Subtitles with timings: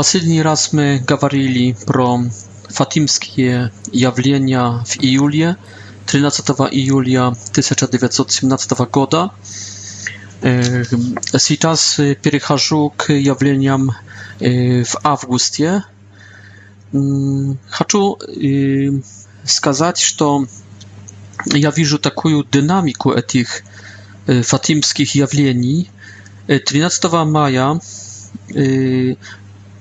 [0.00, 2.24] Последний раз мы говорили про
[2.70, 5.58] фатимские явления в июле,
[6.06, 9.30] 13 июля 1917 года.
[10.40, 13.90] Сейчас перехожу к явлениям
[14.40, 15.84] w августе.
[17.68, 18.18] Хочу
[19.44, 20.46] сказать, что
[21.44, 23.64] я вижу такую динамику этих
[24.44, 25.90] фатимских явлений.
[26.48, 27.78] 13 мая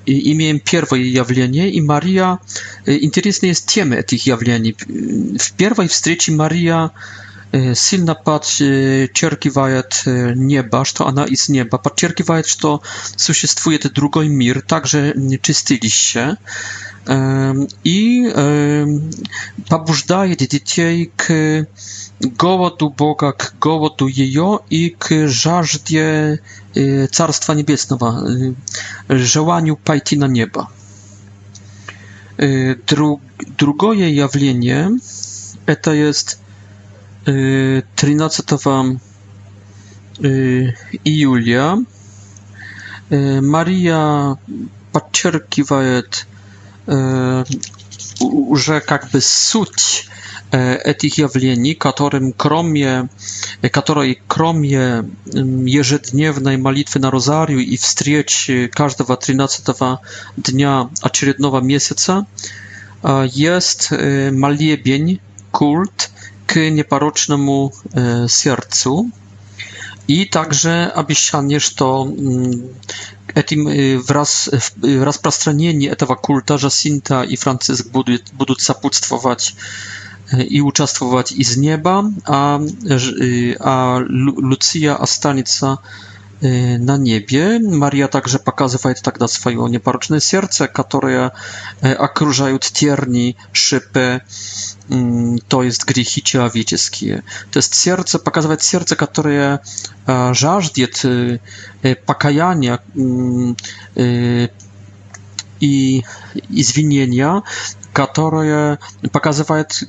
[0.10, 2.40] имеем первое явление, и Мария...
[2.86, 4.76] Интересные темы этих явлений.
[5.38, 6.92] В первой встрече Мария
[7.76, 12.82] сильно подчеркивает небо, что она из неба, подчеркивает, что
[13.16, 16.38] существует другой мир, также чистилище,
[17.84, 18.86] и
[19.68, 21.68] побуждает детей к
[22.22, 26.40] голоду Бога, к голоду ее и к жажде
[27.12, 28.28] Carstwa Niebiesnego,
[29.10, 30.70] желанию пойти на небо.
[32.88, 33.22] Друг,
[33.58, 34.92] другое явление
[35.66, 36.38] это jest
[37.26, 39.02] 13
[41.06, 41.78] июля
[43.10, 44.38] Мария
[44.92, 46.28] подчеркивает
[48.20, 50.10] уже как бы суть
[50.52, 53.10] этих явлений, которым кроме,
[53.72, 59.68] которой кроме ежедневной молитвы на розарию и встреч каждого 13
[60.38, 62.26] дня очередного месяца,
[63.36, 63.90] jest
[64.32, 65.18] maliebien,
[65.52, 66.10] kult
[66.48, 67.72] k nieparocznemu
[68.28, 69.10] sercu
[70.08, 72.08] i także обещание, что
[73.36, 73.68] этим
[74.08, 74.50] wraz,
[75.04, 79.56] распространение этого культа Жасинта и Франциск будут, будут сопутствовать
[80.50, 82.60] i uczestniczyć z nieba, a,
[83.22, 84.00] y, a
[84.40, 85.78] Lucia останется
[86.44, 87.60] y, na niebie.
[87.70, 91.32] Maria także pokazuje wtedy tak swoje nieparoczne serce, które
[91.86, 94.20] y, okrążają tierni, szypy,
[94.92, 97.22] mm, to jest grzechy człowieckie.
[97.52, 99.60] To jest serce, pokazywać serce, które
[100.32, 100.88] żażdzie
[102.06, 103.56] pokajania mm,
[105.62, 106.02] i
[106.50, 107.42] i zwinienia,
[108.08, 108.80] которые
[109.12, 109.84] показывают,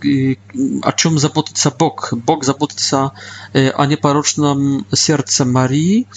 [0.82, 2.08] о чем заботится Бог.
[2.12, 3.12] Бог заботится
[3.54, 6.08] о непорочном сердце Марии,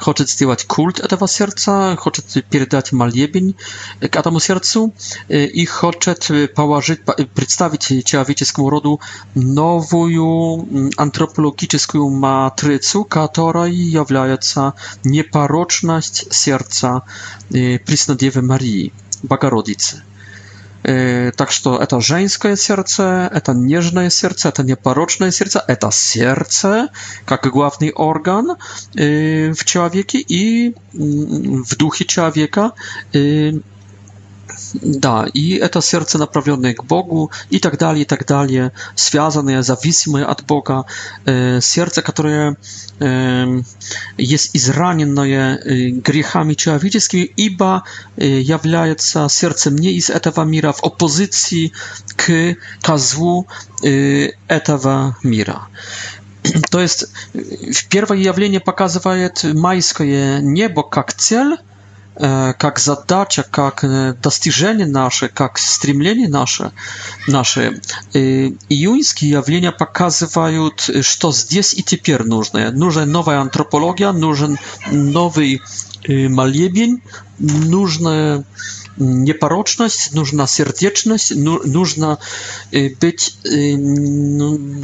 [0.00, 3.54] хочет сделать культ этого сердца, хочет передать молебень
[4.00, 4.92] к этому сердцу
[5.28, 7.02] и хочет положить,
[7.36, 9.00] представить человеческому роду
[9.36, 14.74] новую антропологическую матрицу, которой является
[15.04, 17.02] непорочность сердца
[17.48, 20.02] Преснодевы Марии, Богородицы.
[20.82, 26.88] Так что это женское сердце, это нежное сердце, это непорочное сердце, это сердце
[27.24, 28.54] как главный орган
[28.94, 32.72] в человеке и в духе человека
[34.82, 40.24] Да, и это сердце, направленное к Богу, и так далее, и так далее, связанное, зависимое
[40.24, 40.84] от Бога,
[41.26, 42.56] э, сердце, которое
[43.00, 43.60] э,
[44.18, 47.82] есть израненное э, грехами человеческими, ибо
[48.16, 51.72] э, является сердцем не из этого мира, в оппозиции
[52.16, 53.46] к козлу
[53.84, 55.68] э, этого мира.
[56.70, 57.04] То есть
[57.90, 61.56] первое явление показывает майское небо как цель,
[62.18, 63.84] как задача, как
[64.20, 66.72] достижение наше, как стремление наше,
[67.28, 67.80] наши.
[68.12, 72.72] Июньские явления показывают, что здесь и теперь нужно.
[72.72, 74.58] Нужна новая антропология, нужен
[74.90, 75.62] новый
[76.08, 77.02] молебень,
[77.38, 78.44] нужно
[78.98, 82.18] непорочность, нужна сердечность, ну, нужно
[82.72, 83.38] быть,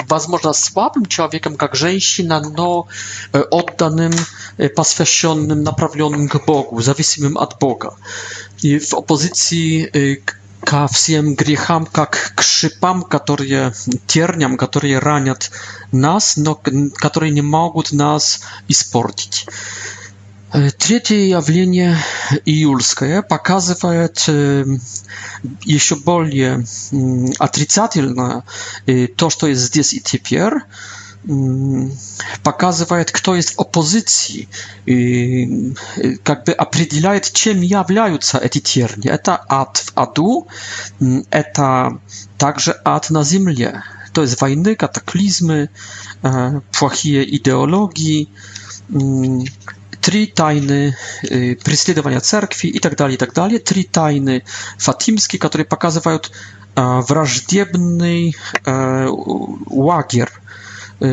[0.09, 2.87] возможно, слабым человеком, как женщина, но
[3.33, 4.15] oddanym,
[4.77, 7.95] посвященным, направленным к Богу, зависимым от Бога.
[8.63, 13.75] И в оппозиции к ко всем грехам, как к шипам, которые
[14.07, 15.51] терням, которые ранят
[15.93, 16.59] нас, но
[16.95, 19.47] которые не могут нас испортить.
[20.79, 21.97] Третье явление
[22.45, 26.65] июльское показывает еще более
[27.41, 28.45] отрицательно
[29.17, 30.53] то, что есть здесь и теперь,
[32.45, 34.47] показывает, кто есть в оппозиции,
[34.87, 35.75] и
[36.23, 39.09] как бы определяет, чем являются эти терни.
[39.11, 40.47] Это ад в аду,
[41.31, 41.99] это
[42.39, 43.83] также ад на земле.
[44.13, 45.69] То есть войны, катаклизмы,
[46.79, 48.29] плохие идеологии,
[50.05, 50.93] trzy tajny
[51.25, 54.41] y, prześladowania cerkwi itd tak, tak trzy tajny
[54.79, 58.31] fatimski, które pokazywają e, wrażdziebny
[58.67, 59.07] e,
[59.71, 61.07] łagier, e,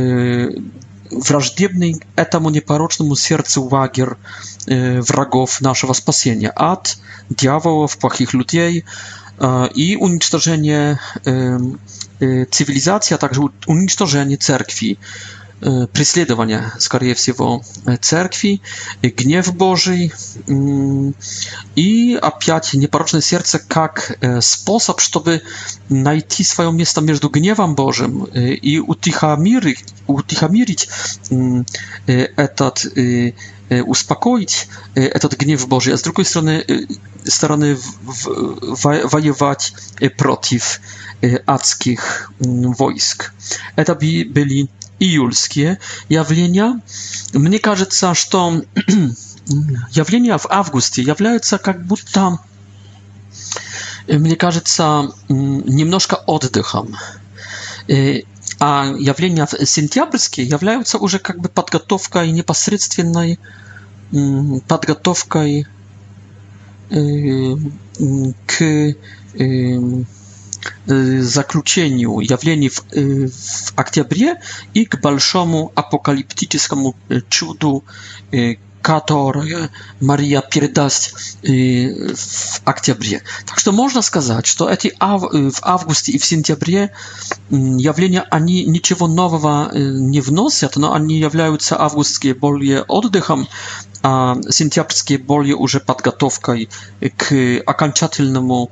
[1.27, 4.15] wrażdziebny etamu nieparocznemu sercu łagier
[5.07, 6.97] wrogów naszego spasienia, ad,
[7.89, 8.83] w płachich ludzi
[9.75, 10.97] i unicztożenie
[12.51, 14.97] cywilizacji, a także unicztożenie cerkwi
[15.93, 17.63] преследования, скорее всего,
[18.01, 18.61] церкви,
[19.03, 20.11] гнев Божий
[21.75, 25.43] и опять непорочное сердце как способ, чтобы
[25.89, 30.89] найти свое место между гневом Божьим и утихомирить, утихомирить
[32.07, 32.85] этот
[33.69, 36.65] успокоить этот гнев Божий, а с другой стороны,
[37.23, 39.73] стороны воевать
[40.17, 40.81] против
[41.45, 43.31] адских войск.
[43.77, 44.67] Это были
[45.01, 46.79] июльские явления.
[47.33, 48.61] Мне кажется, что
[49.91, 52.37] явления в августе являются как будто,
[54.07, 56.95] э, мне кажется, немножко отдыхом.
[57.89, 58.21] Э,
[58.59, 63.39] а явления в сентябрьские являются уже как бы подготовкой непосредственной
[64.67, 65.65] подготовкой
[66.91, 67.53] э,
[68.45, 70.05] к эм,
[70.85, 74.35] заключению явлений в, в октябре
[74.73, 76.95] и к большому апокалиптическому
[77.29, 77.83] чуду
[78.81, 79.69] которая
[79.99, 83.21] Мария передаст в октябре.
[83.45, 86.91] Так что можно сказать, что эти в августе и в сентябре
[87.49, 93.47] явления, они ничего нового не вносят, но они являются августские более отдыхом,
[94.03, 96.69] а сентябрьские более уже подготовкой
[97.17, 97.33] к
[97.65, 98.71] окончательному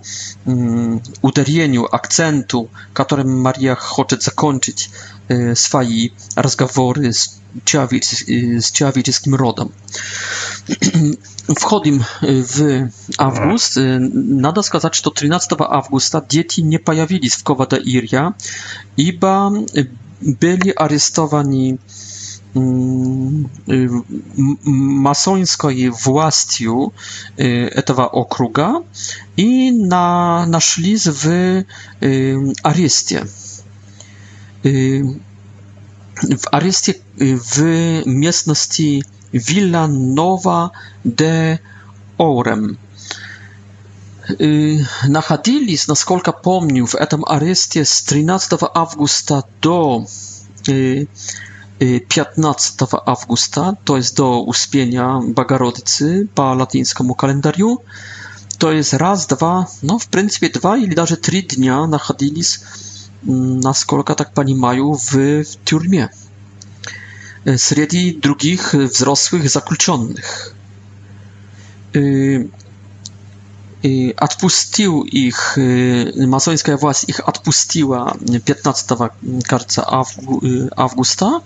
[1.22, 4.90] ударению, акценту, которым Мария хочет закончить
[5.56, 8.26] свои e, разговоры z человечес,
[8.66, 9.36] с человеческим
[11.60, 13.80] Wchodzimy w august.
[13.80, 18.34] Nada сказать, że 13 августа dzieci nie pojawili w Kowadairja,
[18.98, 19.52] iba
[20.22, 21.78] byli aresztowani
[22.56, 23.74] mm, e,
[25.04, 26.92] masońskiej właścią
[27.38, 28.74] e, tego okruga
[29.38, 31.28] i na, naszli w
[32.64, 33.26] areszcie
[36.40, 36.94] w areszcie
[37.56, 39.02] w местности
[39.34, 40.70] Villanova
[41.06, 41.58] de
[42.18, 42.78] Orem.
[45.08, 50.06] Находились, насколько помню, в этом аресте с 13 августа до
[51.80, 57.82] 15 августа, то есть до Успения Богородицы по латинскому календарю.
[58.60, 62.60] То есть раз, два, ну, в принципе, два или даже три дня находились
[63.64, 65.12] naskoloka, tak pani Maju, w,
[65.52, 66.10] w tjurmie.
[67.58, 70.54] Среди других взрослых заключенных.
[73.82, 78.90] И отпустил их, масонская власть их отпустила 15
[79.48, 79.86] кажется,
[80.78, 81.42] августа,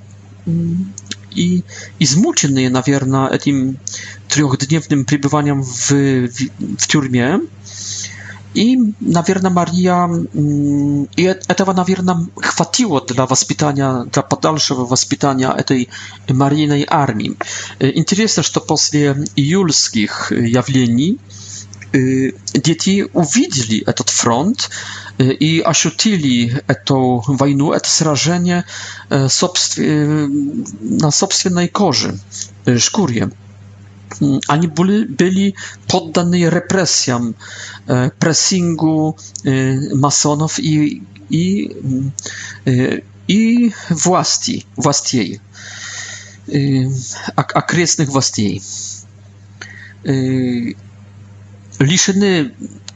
[1.34, 1.62] и
[1.98, 3.76] измученные, наверное, этим
[4.28, 7.40] трехдневным пребыванием в, в, в тюрьме.
[8.54, 10.08] И, наверное, Мария,
[11.16, 15.88] и этого, наверное, хватило для воспитания, для подальшего воспитания этой
[16.28, 17.36] Марийной армии.
[17.78, 21.18] Интересно, что после июльских явлений
[21.92, 24.70] дети увидели этот фронт,
[25.40, 26.50] i ощутили
[26.84, 28.62] tę wojnę, to srażenie
[29.12, 29.26] e, e,
[30.82, 32.18] na własnej korzy,
[32.68, 33.28] e, szkurie.
[34.22, 34.68] Mm, ani
[35.18, 35.54] byli,
[35.86, 37.34] poddani represjom,
[38.18, 39.14] pressingu
[39.94, 41.70] masonów i, i,
[43.28, 45.40] i własni, własniej,
[47.54, 48.60] okresnych własniej.
[51.80, 52.50] Liszyny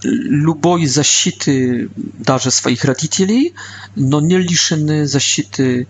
[0.05, 3.55] любой защиты даже своих родителей,
[3.95, 5.87] но не лишены защиты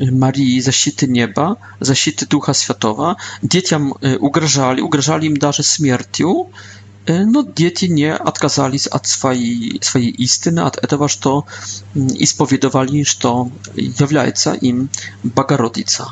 [0.00, 3.16] Marii, защиты неба, защиты Духа Святого.
[3.42, 6.50] Детям угрожали, угрожали им даже смертью,
[7.06, 11.46] но дети не отказались от своей, своей истины, от этого, что
[11.94, 14.88] исповедовали, что является им
[15.22, 16.08] Богородица.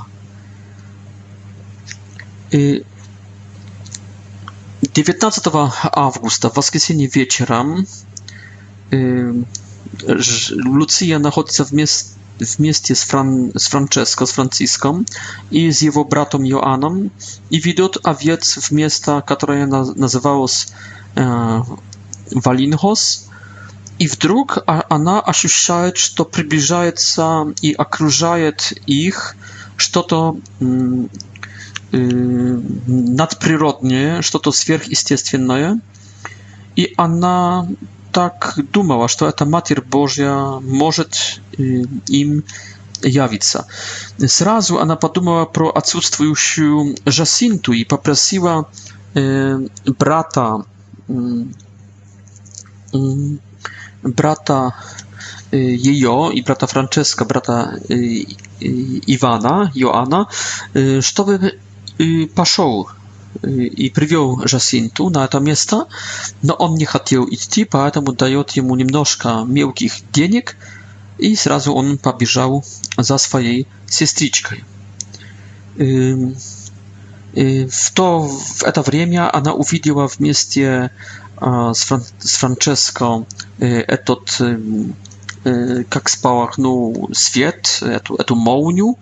[4.82, 5.42] 19
[5.92, 7.86] августа, в воскресенье вечером,
[10.50, 12.10] Луция находится вместе
[12.56, 13.50] вместе с, Фран...
[13.58, 15.04] с Франческо, с Франциском
[15.50, 17.10] и с его братом Иоанном
[17.50, 19.84] и ведет овец в место, которое на...
[19.84, 20.68] называлось
[21.16, 21.58] э,
[22.30, 23.26] Валинхос.
[23.98, 29.34] И вдруг она ощущает, что приближается и окружает их
[29.74, 30.36] что-то
[31.94, 32.14] Y,
[32.88, 35.76] nadprzyrodnie, że to сверхъестественное.
[36.76, 37.66] I ona
[38.12, 41.04] tak думала, że ta Matier Boża może
[41.60, 42.42] y, im
[43.04, 43.64] jawica.
[44.18, 48.64] Zrazu ona podumała pro odsutstwujuściu y, Jacintu i poprosiła
[49.98, 50.58] brata
[54.02, 54.72] brata
[55.52, 56.02] jej
[56.32, 57.72] i brata Franceska, brata
[59.06, 60.26] Iwana, Joana,
[60.98, 61.58] żeby
[62.34, 62.88] пошел
[63.42, 65.86] и привел Жасинту на это место,
[66.42, 70.56] но он не хотел идти, поэтому дает ему немножко мелких денег,
[71.18, 72.64] и сразу он побежал
[72.96, 74.64] за своей сестричкой.
[75.76, 76.34] В,
[77.94, 80.90] то, в это время она увидела вместе
[81.38, 83.24] с, Фран, с Франческо
[83.58, 84.36] этот,
[85.88, 88.98] как спалахнул свет, эту, эту молнию,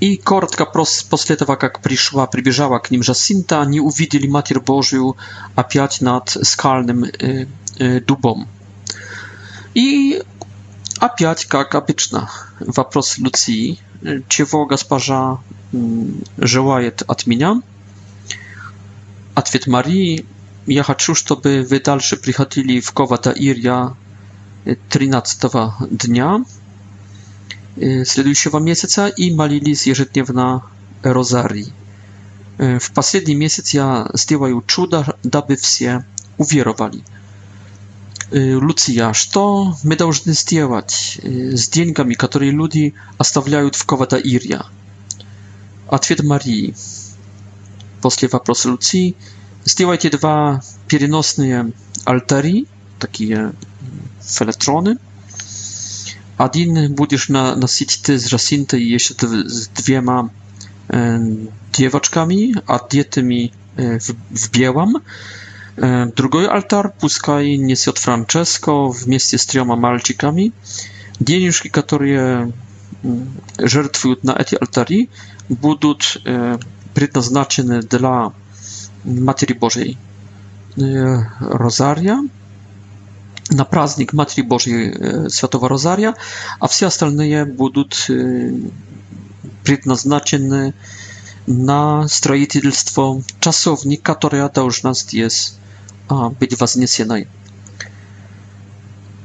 [0.00, 0.72] i krótko
[1.10, 5.14] после jak przyszła, przybliżała k nim Jacinta, nie uwidzieli Matier Bożiu,
[5.56, 8.00] a piać nad skalnym e,
[9.74, 10.16] I
[11.00, 12.26] opiać, jak obyczna,
[12.60, 15.36] wapros Lucji, y, czego gasparza
[15.74, 17.60] mm, żałajet od mnie?
[19.34, 20.26] Odpowiedź Marii,
[20.66, 23.94] ja chcę, żeby wy dalsze przychodzili w Kowata Iria
[24.88, 25.48] 13
[25.90, 26.40] dnia,
[28.04, 30.64] следующего месяца и молились ежедневно
[31.02, 31.72] розарий.
[32.58, 36.04] В последний месяц я сделаю чудо, дабы все
[36.38, 37.02] уверовали.
[38.32, 44.64] Луция, что мы должны сделать с деньгами, которые люди оставляют в Кавадаирья?
[45.86, 46.74] Ответ Марии.
[48.02, 49.14] После вопроса Луции
[49.64, 51.72] сделайте два переносные
[52.04, 52.66] алтари,
[52.98, 53.52] такие
[54.22, 54.98] филетроны,
[56.38, 59.14] Adin budzisz na, nosić ty z Jacinty i jeszcze
[59.46, 60.28] z dwiema
[60.92, 61.20] e,
[61.72, 64.92] dziewaczkami, a dietymi e, w, wbiełam.
[65.82, 70.50] E, drugi altar puskaj несет Francesco вместе с тремя мальчиками.
[71.20, 72.50] Денежки, которые
[73.58, 75.08] жертвуют на эти алтари,
[75.48, 76.58] будут э,
[76.94, 78.32] предназначены для
[79.04, 79.98] Матери Божьей.
[81.40, 82.18] Розария,
[83.50, 86.14] на праздник Матери Божьей Святого Розария,
[86.60, 88.08] а все остальные будут
[89.64, 90.74] предназначены
[91.46, 95.54] на строительство часовни, которая должна здесь
[96.40, 97.24] быть вознесена.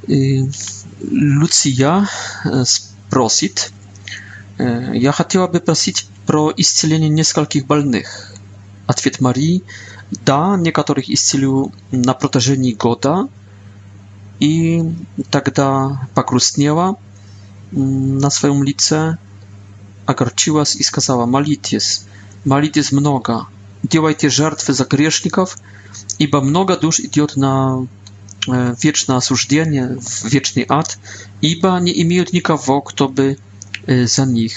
[0.07, 0.49] И
[1.01, 2.07] Луция
[2.65, 3.71] спросит,
[4.57, 8.35] я хотела бы просить про исцеление нескольких больных.
[8.85, 9.63] Ответ Марии,
[10.11, 13.27] да, некоторых исцелю на протяжении года,
[14.43, 14.83] И
[15.31, 16.97] тогда погрустнела
[17.71, 19.17] на своем лице,
[20.05, 22.03] огорчилась и сказала, молитесь,
[22.43, 23.47] молитесь много,
[23.83, 25.57] делайте жертвы за грешников,
[26.17, 27.83] ибо много душ идет на
[28.81, 29.87] wieczne osłużenie,
[30.25, 30.97] wieczny ad,
[31.41, 33.35] iba nie imieją nikogo, kto by
[34.05, 34.55] za nich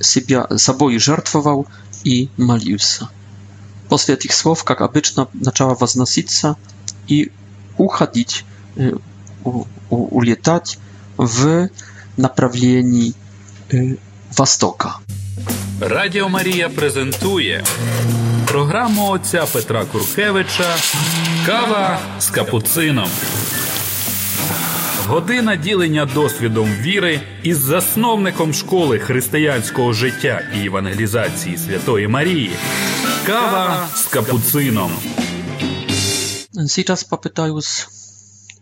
[0.00, 1.66] себя собой жертвовал
[2.04, 3.08] и молился.
[3.88, 6.56] После этих слов, как обычно, начала возноситься
[7.08, 7.30] и
[7.76, 8.44] уходить,
[9.90, 10.78] улетать
[11.16, 11.68] в
[12.16, 13.14] направлении
[14.36, 14.96] Востока.
[15.80, 17.64] Радіо Марія презентує
[18.46, 20.76] програму отця Петра Куркевича
[21.46, 23.08] Кава з капуцином.
[25.06, 32.50] Година ділення досвідом віри із засновником школи християнського життя і евангелізації Святої Марії.
[33.26, 34.90] Кава з капуцином.
[36.68, 37.86] Сейчас попытаюсь,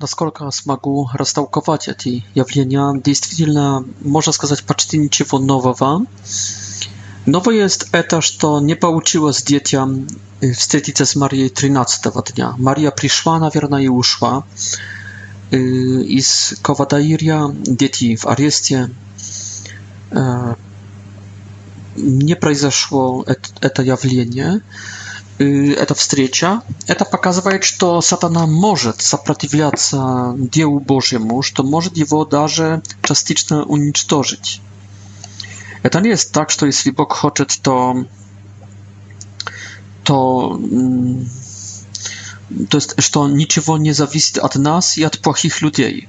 [0.00, 3.00] насколько смогу, растолковать эти явления.
[3.00, 6.04] Действительно, можно сказать, почти ничего нового.
[7.26, 10.06] Nowe jest to, że nie pouczyło z dzieciom
[10.56, 12.54] wstydzić się z Marii 13 dnia.
[12.58, 14.42] Maria przyszła, nawierna i uszła.
[16.06, 18.88] I z Kowadairia dzieci w areszcie
[22.40, 23.22] произошло
[23.60, 24.60] это явление
[25.38, 33.64] это встреча, это показывает, что сатана может сопротивляться делу Божьему, что может его даже частично
[33.64, 34.60] уничтожить.
[35.82, 37.94] Это не jest tak, że jeśli Bóg chce, to
[40.04, 40.58] to
[42.68, 46.08] to jest, że niczego nie zawisi od nas i od płachich ludzi.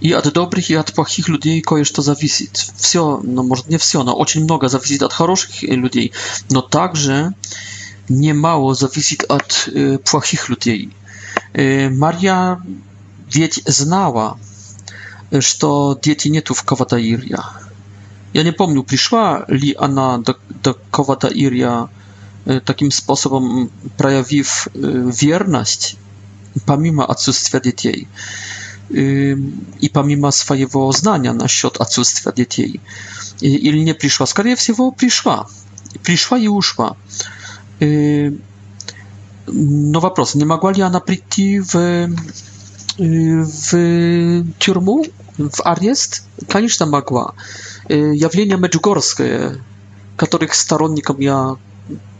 [0.00, 2.72] I od dobrych, i od płachich ludzi кое-что зависит.
[2.76, 6.12] Все, no może nie все, no очень много зависит od хороших людей,
[6.50, 7.32] но также
[8.12, 9.66] nie mało niemało zależy od
[10.10, 10.90] złych y, ludzi.
[11.58, 12.60] Y, Maria
[13.30, 14.36] wiedz znała,
[15.32, 17.44] że to nie tu w Kowadairia.
[18.34, 21.88] Ja nie pamiętam, przyszła li ona do, do Kowadairia
[22.50, 24.68] y, takim sposobem przejawiw
[25.20, 25.96] wierność
[26.66, 28.06] pomimo odsutstwa dzieci
[29.80, 32.80] i pomimo swojego znania na счёт odsutstwa dzieci.
[33.42, 35.46] i nie przyszła, skorzej wsiewo przyszła.
[36.02, 36.94] Przyszła i uszła
[37.80, 41.74] no вопрос, не могла ли она прийти в,
[42.98, 45.04] в тюрьму,
[45.38, 46.26] в арест?
[46.48, 47.32] Конечно, могла.
[47.88, 49.60] Явление Меджугорское,
[50.16, 51.56] которых сторонником я,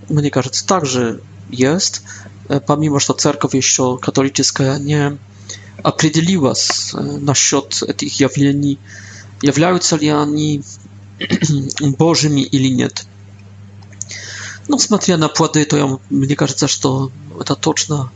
[0.08, 2.02] мне кажется, также есть,
[2.66, 5.18] помимо что церковь еще католическая не
[5.82, 8.78] определилась насчет этих явлений,
[9.42, 10.62] являются ли они
[11.98, 13.06] Божьими или нет
[14.68, 18.10] no, wzmacnia napłady, to ja, мне кажется, что это точно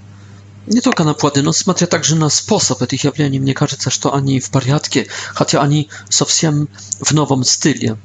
[0.66, 4.40] не только на плоды, но смотря также на способ этих явлений, мне кажется, что они
[4.40, 6.68] в порядке, хотя они совсем
[7.00, 7.96] в новом стиле.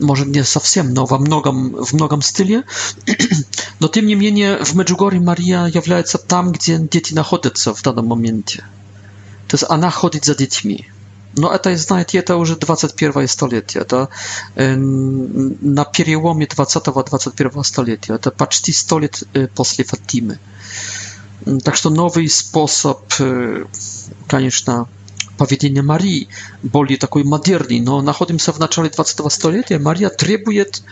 [0.00, 2.62] Может, не совсем, но во многом, в многом стиле.
[3.80, 8.64] Но, тем не менее, в Меджугоре Мария является там, где дети находятся в данном моменте.
[9.48, 10.86] То есть она ходит за детьми.
[11.38, 14.08] Но это, знаете, это уже 21 столетие, да,
[14.56, 19.22] на переломе 20-21 столетия, это почти 100 лет
[19.54, 20.38] после Фатимы.
[21.62, 23.00] Так что новый способ,
[24.26, 24.88] конечно,
[25.36, 26.28] поведения Марии,
[26.64, 30.82] более такой модерный, но находимся в начале 20 столетия, Мария требует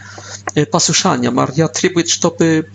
[0.71, 2.69] послушания, Мария требует, чтобы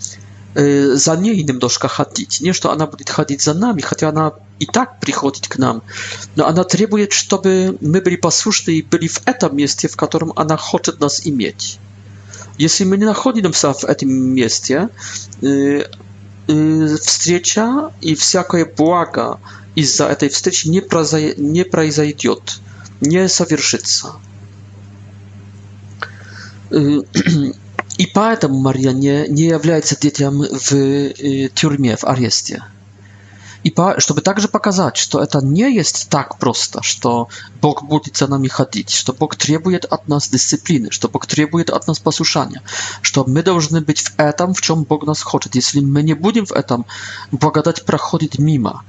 [0.54, 2.42] за ней немножко ходить.
[2.42, 5.82] Не, что она будет ходить за нами, хотя она i tak przychodzić k nam.
[6.38, 10.58] No ona trybuje, żeby my byli posłuszni i byli w etap miejscu, w którym ona
[10.58, 11.78] chce nas i mieć.
[12.60, 14.74] Jeśli my nie znajdujemy się w tym miejscu,
[15.44, 15.84] y,
[16.50, 17.66] y, wstrzecia
[18.02, 19.28] i wszelkie błaga
[19.76, 20.64] i za tej wstrzeci
[21.38, 22.22] nie przejdzie,
[23.14, 24.08] nie zawierzy y, się.
[28.00, 29.50] I dlatego Maria nie, nie
[29.90, 32.62] się dzieckiem w tjurmie, w areszcie.
[33.64, 37.30] И по, чтобы также показать, что это не есть так просто, что
[37.62, 41.86] Бог будет за нами ходить, что Бог требует от нас дисциплины, что Бог требует от
[41.88, 42.62] нас послушания,
[43.02, 45.56] что мы должны быть в этом, в чем Бог нас хочет.
[45.56, 46.86] Если мы не будем в этом,
[47.32, 48.84] благодать проходит мимо.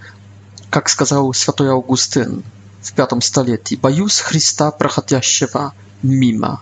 [0.70, 2.42] Как сказал святой Августин
[2.80, 6.60] в пятом столетии, «Боюсь Христа, проходящего мимо».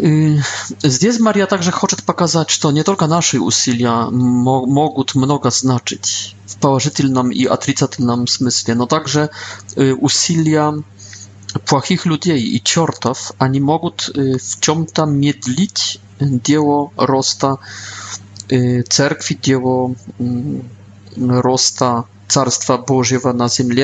[0.00, 0.38] Y,
[1.18, 7.32] I Maria także chce pokazać, że nie tylko nasze usilia mogą mnoga znaczyć w pozytywnym
[7.32, 9.28] i atrycatylnym sensie, no także
[9.78, 10.72] y, usilia
[11.66, 14.56] płachich ludzi i ciortów, ani mogą y, w
[14.92, 17.56] tam miedlić dzieło rosta
[18.88, 20.60] cerkwi, dzieło mm,
[21.30, 23.76] rosta Carstwa Bożego na ziemi,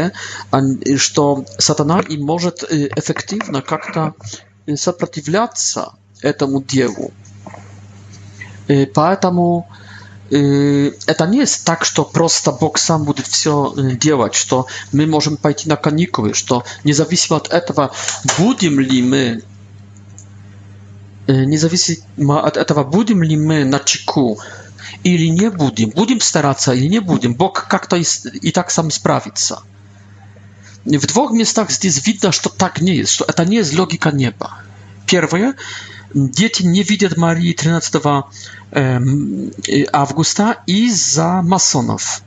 [0.50, 0.60] a
[0.96, 1.12] że
[1.58, 2.52] satana i może
[2.96, 4.12] efektywna jak ta
[4.76, 5.92] сопротивляться
[6.22, 7.12] этому делу.
[8.94, 9.68] Поэтому
[10.30, 15.68] это не есть так, что просто Бог сам будет все делать, что мы можем пойти
[15.68, 17.90] на каникулы, что независимо от этого,
[18.38, 19.42] будем ли мы
[21.28, 24.40] независимо от этого, будем ли мы на чеку
[25.04, 28.04] или не будем, будем стараться или не будем, Бог как-то и,
[28.38, 29.60] и так сам справится.
[30.84, 34.50] В двух местах здесь видно, что так не есть, что это не есть логика неба.
[35.06, 35.54] Первое,
[36.14, 38.00] Dzieci nie widzieć Marii 13
[39.92, 42.22] августа из-за масонов,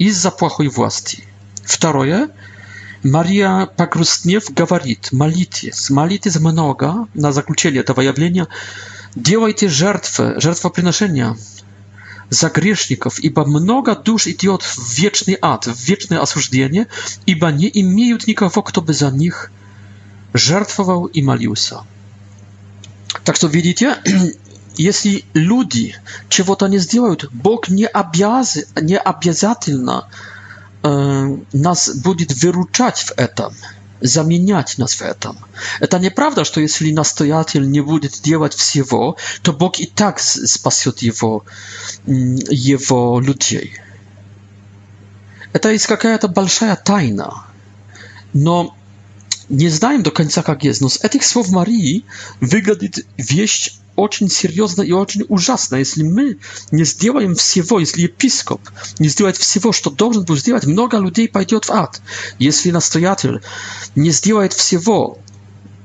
[0.00, 1.22] из-за плохой власти.
[1.62, 2.28] Второе,
[3.04, 8.48] Мария погрустнев говорит, молитесь, молитесь много на заключение этого явления,
[9.14, 11.36] делайте жертвы, жертвоприношения
[12.30, 16.88] за грешников, ибо много душ идет в вечный ад, в вечное осуждение,
[17.26, 19.52] ибо не имеют никого, кто бы за них
[20.34, 21.78] жертвовал и молился.
[23.22, 23.96] Так что, видите,
[24.76, 25.94] если люди
[26.28, 28.58] чего-то не сделают, Бог не, обяз...
[28.80, 30.08] не обязательно
[30.82, 33.54] э, нас будет выручать в этом,
[34.00, 35.38] заменять нас в этом.
[35.80, 41.44] Это неправда, что если настоятель не будет делать всего, то Бог и так спасет его,
[42.04, 43.74] его людей.
[45.52, 47.44] Это есть какая-то большая тайна.
[48.32, 48.74] Но
[49.48, 52.04] не знаем до конца, как есть, но с этих слов Марии
[52.40, 55.80] выглядит вещь очень серьезная и очень ужасная.
[55.80, 56.38] Если мы
[56.70, 58.60] не сделаем всего, если епископ
[58.98, 62.00] не сделает всего, что должен был сделать, много людей пойдет в ад.
[62.38, 63.40] Если настоятель
[63.94, 65.18] не сделает всего,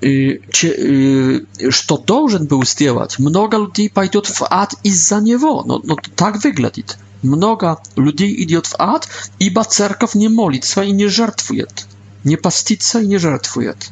[0.02, 5.63] что должен был сделать, много людей пойдет в ад из-за него.
[5.65, 6.98] Но, но так выглядит.
[7.22, 11.86] Много людей идет в ад, ибо церковь не молится и не жертвует
[12.23, 13.89] не постится и не жертвует.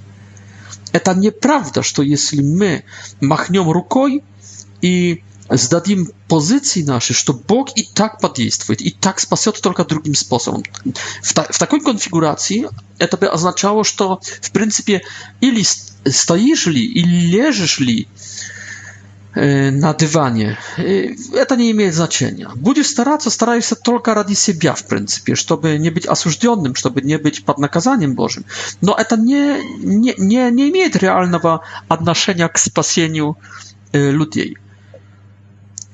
[0.92, 2.84] Это неправда, что если мы
[3.22, 4.24] махнем рукой
[4.82, 10.64] и сдадим позиции наши, что Бог и так подействует, и так спасет только другим способом.
[11.22, 15.04] В, та в такой конфигурации это бы означало, что в принципе
[15.42, 18.08] или стоишь ли, или лежишь ли,
[19.38, 20.58] E, na dywanie.
[21.38, 22.52] E, to nie ma znaczenia.
[22.56, 27.20] Będziesz starać, starajesz się tylko radzi siebie w pryncypie, żeby nie być asużdzionym, żeby nie
[27.20, 27.58] być pod
[28.16, 28.44] Bożym.
[28.82, 33.36] No to nie nie nie nie ma realnego odnoszenia k spasieniu
[33.94, 34.56] e, ludzi.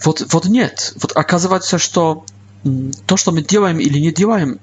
[0.04, 0.72] Wot wot nie.
[1.02, 1.88] Wot okazywać się, że
[2.66, 4.58] mm, to, co my działamy ili nie działamy,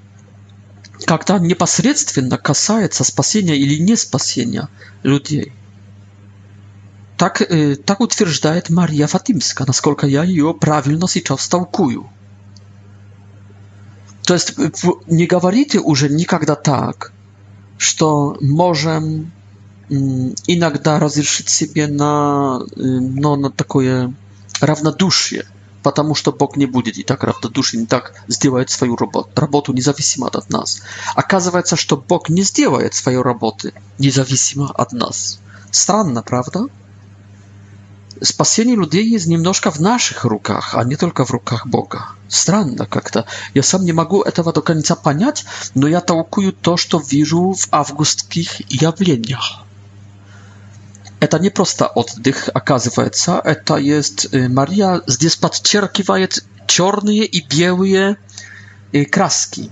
[1.10, 2.22] jak to niepośrednio
[2.98, 4.66] do spasienia ili nie spasienia
[5.04, 5.52] ludzi.
[7.20, 12.08] Так, э, так утверждает Мария Фатимска, насколько я ее правильно сейчас толкую.
[14.22, 14.54] То есть
[15.06, 17.12] не говорите уже никогда так,
[17.76, 19.30] что можем
[19.90, 24.14] иногда разрешить себе на, ну, на такое
[24.62, 25.44] равнодушие,
[25.82, 30.28] потому что Бог не будет и так равнодушен, и так сделает свою работу, работу независимо
[30.28, 30.80] от нас.
[31.14, 35.38] Оказывается, что Бог не сделает свою работу независимо от нас.
[35.70, 36.66] Странно, правда?
[38.22, 42.06] спасение людей есть немножко в наших руках, а не только в руках Бога.
[42.28, 43.26] Странно как-то.
[43.54, 47.68] Я сам не могу этого до конца понять, но я толкую то, что вижу в
[47.70, 49.62] августских явлениях.
[51.18, 58.16] Это не просто отдых, оказывается, это есть Мария здесь подчеркивает черные и белые
[59.10, 59.70] краски.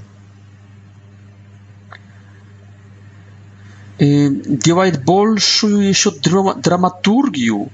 [3.99, 7.71] Делает большую еще драма драматургию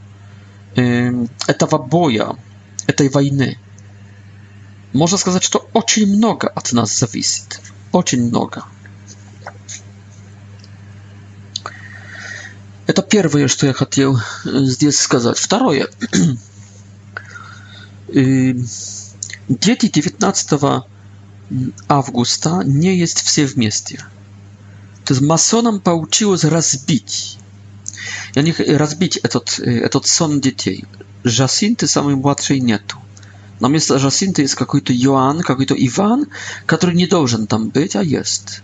[0.76, 2.37] этого боя,
[2.87, 3.58] этой войны.
[4.92, 7.60] Можно сказать, что очень много от нас зависит.
[7.92, 8.64] Очень много.
[12.87, 15.38] Это первое, что я хотел здесь сказать.
[15.38, 15.88] Второе.
[18.08, 18.58] Дети
[19.88, 20.84] 19
[21.88, 23.96] августа не есть все вместе.
[25.04, 27.38] То есть масонам получилось разбить
[28.34, 30.84] Я не разбить этот, этот сон детей.
[31.24, 32.98] Жасинты самой младшей нету.
[33.60, 36.26] На место Жасинты есть какой-то Иоанн, какой-то Иван,
[36.66, 38.62] который не должен там быть, а есть.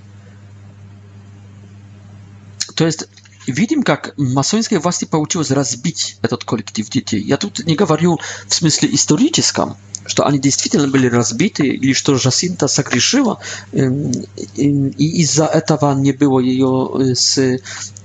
[2.75, 3.07] То есть
[3.47, 7.21] видим, как масонские власти получилось разбить этот коллектив детей.
[7.23, 9.77] Я тут не говорю в смысле историческом,
[10.07, 13.39] что они действительно были разбиты, или что Жасинта согрешила,
[13.73, 17.37] и из-за этого не было ее с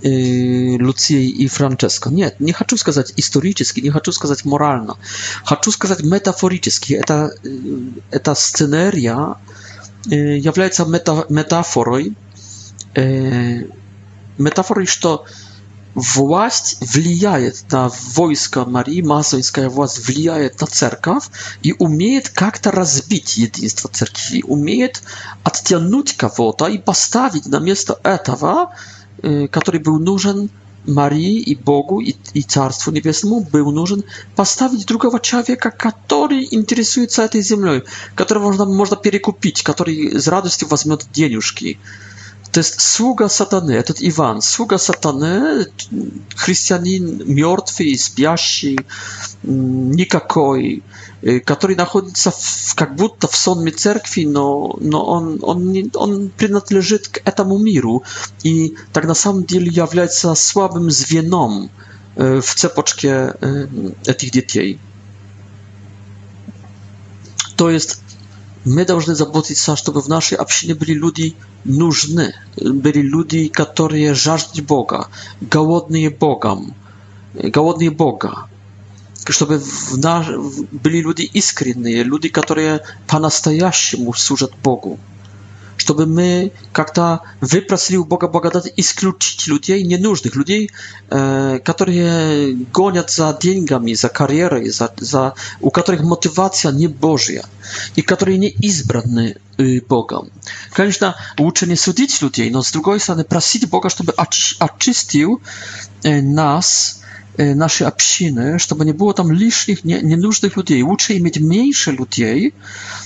[0.03, 2.09] Луцией и Франческо.
[2.09, 4.97] Нет, не хочу сказать исторически, не хочу сказать морально.
[5.45, 6.93] Хочу сказать метафорически.
[6.93, 7.33] Это,
[8.11, 9.35] эта сценария
[10.07, 10.85] является
[11.29, 12.13] метафорой
[14.37, 15.23] metafory, to,
[15.95, 17.37] władz wpływa
[17.71, 21.29] na wojska Marii, masońska władz wpływa na cerkaw
[21.63, 24.89] i umieje jak to rozbić jedynstwo cerkwi, umie
[25.43, 28.67] odciągnąć kogoś i postawić na miejsce etawa,
[29.25, 30.47] y, który był нужен
[30.87, 34.01] Marii i Bogu i, i Carstwu Niebieskiemu był нужен
[34.35, 37.71] postawić drugiego człowieka, który interesuje się tej ziemią,
[38.15, 41.77] którego można można перекупить, który z radością weźmie pieniążki.
[42.55, 45.65] To jest sługa satany, to jest Iwan, sługa satany,
[46.37, 48.79] chrześcijanin martwy, spiaści,
[49.45, 50.81] mm, nikakoi,
[51.45, 57.31] który znajduje się w, jak w sonie cerkwi, no, no on, on, on przynależy do
[57.31, 58.01] tego miru
[58.43, 61.69] i tak na samym dzieli jest słabym zwienom
[62.21, 63.33] y, w cepoczkie
[64.09, 64.77] y, tych dzieci.
[67.55, 68.04] To jest
[68.65, 75.09] мы должны заботиться, чтобы в нашей общине были люди нужны, были люди, которые жаждут Бога,
[75.39, 76.73] голодные Богом,
[77.33, 78.47] голодные Бога,
[79.29, 80.27] чтобы в наш...
[80.71, 84.99] были люди искренние, люди, которые по-настоящему служат Богу
[85.77, 90.71] чтобы мы как-то выбросили у Бога благодать исключить людей ненужных, людей,
[91.09, 97.45] э, которые гонят за деньгами, за карьерой, за, за, у которых мотивация не Божья,
[97.95, 100.29] и которые не избраны э, Богом.
[100.73, 105.41] Конечно, лучше не судить людей, но с другой стороны просить Бога, чтобы оч, очистил
[106.03, 106.99] э, нас,
[107.37, 110.81] нашей общины, чтобы не было там лишних, не, ненужных людей.
[110.83, 112.53] Лучше иметь меньше людей,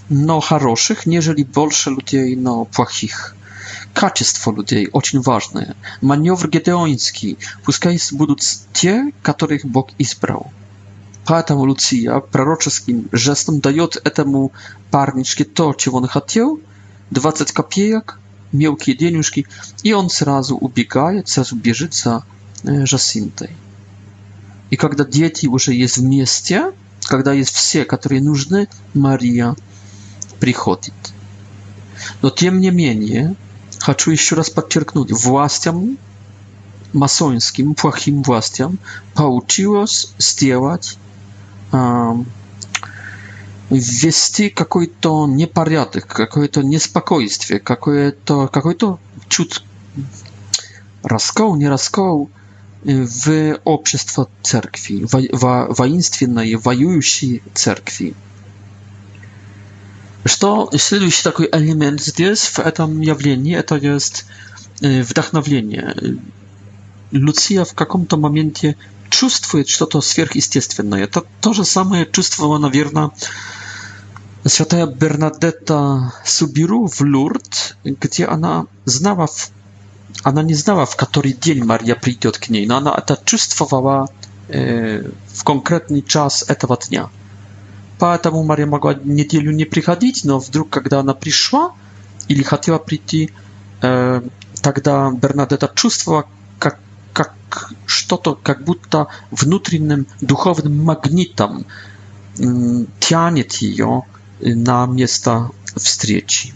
[0.10, 3.36] но хороших, нежели больше людей, но плохих.
[3.94, 5.76] Качество людей очень важное.
[6.02, 7.38] Маневр гедеонский.
[7.64, 8.42] Пускай будут
[8.74, 10.52] те, которых Бог избрал.
[11.26, 14.52] Поэтому Луция пророческим жестом дает этому
[14.92, 16.60] парнишке то, чего он хотел,
[17.12, 18.20] 20 копеек,
[18.52, 19.46] мелкие денежки,
[19.84, 22.24] и он сразу убегает, сразу бежит за
[22.64, 23.50] Жасинтой.
[24.72, 26.72] И когда дети уже есть вместе,
[27.04, 29.56] когда есть все, которые нужны, Мария
[30.40, 30.94] приходит.
[32.22, 33.36] Но тем не менее,
[33.80, 35.98] хочу еще раз подчеркнуть, властям,
[36.94, 38.78] масонским, плохим властям,
[39.16, 40.98] получилось сделать,
[41.72, 42.10] э,
[43.70, 49.64] ввести какой-то непорядок, какое-то неспокойствие, какое-то, какой-то чуть
[51.04, 52.30] раскол, не раскол,
[52.84, 58.14] в общество церкви, во, воинственной, воюющей церкви.
[60.26, 64.26] Что следующий такой элемент здесь, в этом явлении, это есть
[64.80, 65.96] вдохновление.
[67.12, 68.76] Луция в каком-то моменте
[69.10, 71.04] чувствует что-то сверхъестественное.
[71.04, 73.10] Это то же самое чувствовала, наверное,
[74.46, 79.52] святая Бернадетта Субиру в Лурд, где она знала в
[80.24, 84.08] Она не знала, в который день Марья придет к ней, но она это чувствовала
[84.50, 87.10] э, в конкретный час этого дня.
[88.00, 91.72] Поэтому Мария могла неделю не приходить, но вдруг, когда она пришла
[92.28, 93.32] или хотела прийти,
[93.82, 94.22] э,
[94.62, 96.26] тогда Бернадетта чувствовала,
[96.60, 96.80] как,
[97.14, 97.34] как
[97.86, 101.66] что-то, как будто внутренним духовным магнитом
[102.38, 102.42] э,
[103.00, 104.04] тянет ее
[104.42, 106.54] на место встречи.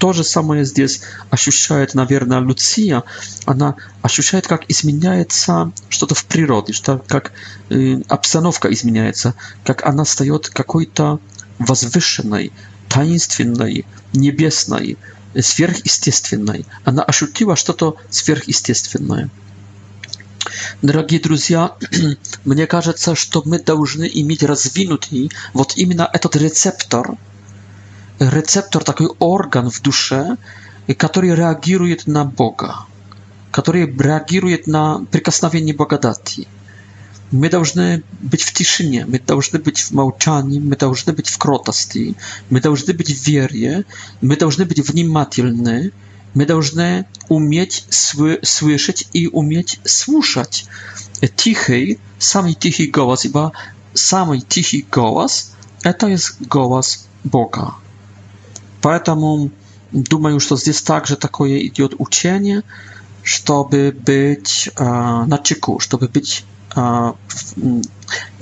[0.00, 3.02] То же самое здесь ощущает, наверное, Люция.
[3.44, 7.32] Она ощущает, как изменяется что-то в природе, что, как
[7.68, 11.20] э, обстановка изменяется, как она встает какой-то
[11.58, 12.50] возвышенной,
[12.88, 13.84] таинственной,
[14.14, 14.96] небесной,
[15.38, 16.64] сверхъестественной.
[16.86, 19.28] Она ощутила что-то сверхъестественное.
[20.80, 21.76] Дорогие друзья,
[22.46, 27.18] мне кажется, что мы должны иметь развинутый вот именно этот рецептор–
[28.20, 30.36] рецептор, такой орган в душе,
[30.98, 32.80] который реагирует на Бога,
[33.50, 36.46] который реагирует на прикосновение благодати.
[37.30, 42.16] Мы должны быть в тишине, мы должны быть в молчании, мы должны быть в кротости,
[42.50, 43.84] мы должны быть в вере,
[44.20, 45.92] мы должны быть внимательны,
[46.34, 50.66] мы должны уметь сл слышать и уметь слушать.
[51.36, 53.52] Тихий, самый тихий голос, ибо
[53.94, 55.52] самый тихий голос–
[55.82, 57.74] это есть голос Бога.
[58.82, 59.50] Поэтому,
[59.92, 62.62] думаю, что здесь также такое идет учение,
[63.22, 66.44] чтобы быть э, на чеку, чтобы быть,
[66.76, 67.12] э,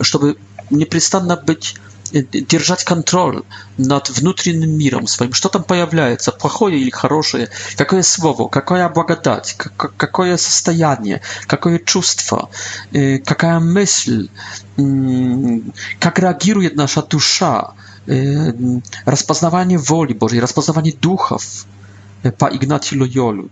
[0.01, 0.37] чтобы
[0.71, 1.75] непрестанно быть
[2.13, 3.43] держать контроль
[3.77, 10.39] над внутренним миром своим, что там появляется, плохое или хорошее, какое слово, какая благодать, какое
[10.39, 12.49] состояние, какое чувство,
[13.27, 14.31] какая мысль,
[16.01, 17.75] как реагирует наша душа
[19.07, 21.65] rozpoznawanie woli Bożej, rozpoznawanie duchów
[22.27, 23.49] y, pa Ignacy Loyolu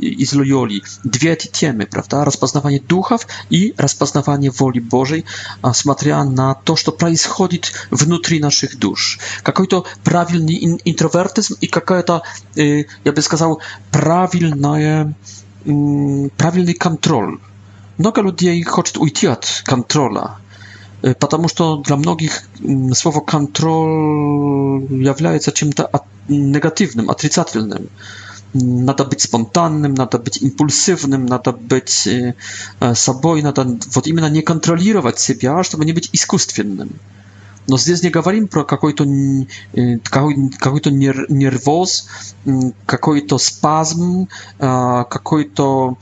[0.00, 0.82] i z Loyoli.
[1.04, 2.24] Dwie te temy, prawda?
[2.24, 5.22] Rozpoznawanie duchów i rozpoznawanie woli Bożej,
[5.62, 6.92] a na to, co
[7.90, 9.18] w wnutri naszych dusz.
[9.46, 10.52] Jaki to prawilny
[10.84, 12.22] introwertyzm i jaka to,
[12.58, 13.58] y, ja bym powiedział,
[15.66, 17.38] mm, prawilny kontrol.
[17.98, 20.43] Mnogo ludzi chce ujść od kontrola
[21.18, 22.44] потому что для многих
[22.94, 27.90] слово контроль является чем-то от, негативным, отрицательным.
[28.54, 32.08] Надо быть спонтанным, надо быть импульсивным, надо быть
[32.94, 36.88] собой, надо вот именно не контролировать себя, чтобы не быть искусственным
[37.66, 39.04] но здесь не говорим про какой-то
[39.74, 42.08] какой-то нервоз,
[42.86, 45.96] какой-то спазм, какой-то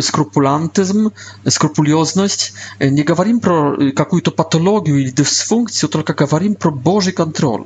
[0.00, 1.10] скрупулантизм,
[1.48, 2.52] скрупулезность.
[2.80, 7.64] Не говорим про какую-то патологию или дисфункцию, только говорим про Божий контроль.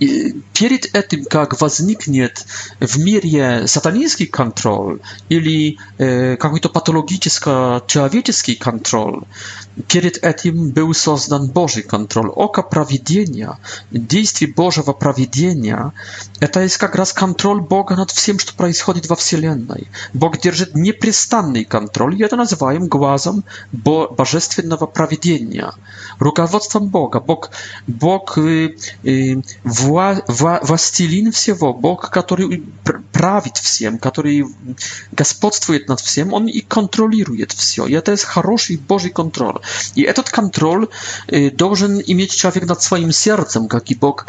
[0.00, 2.44] И перед этим, как возникнет
[2.80, 9.22] в мире сатанинский контроль или э, какой-то патологический человеческий контроль,
[9.88, 12.28] Перед этим был создан Божий контроль.
[12.28, 13.58] Око проведения,
[13.90, 15.92] действие Божьего проведения–
[16.40, 19.88] это есть как раз контроль Бога над всем, что происходит во Вселенной.
[20.12, 25.72] Бог держит непрестанный контроль, и это называем глазом божественного проведения,
[26.18, 27.20] руководством Бога.
[27.20, 27.50] Бог,
[27.86, 32.64] Бог э, э, вла, вла, властелин всего, Бог, который
[33.12, 34.44] правит всем, который
[35.12, 37.86] господствует над всем, Он и контролирует все.
[37.86, 39.60] И это есть хороший Божий контроль.
[39.96, 40.86] I ten kontrol
[41.52, 44.24] должен y, mieć człowiek nad swoim sercem, jak i Bóg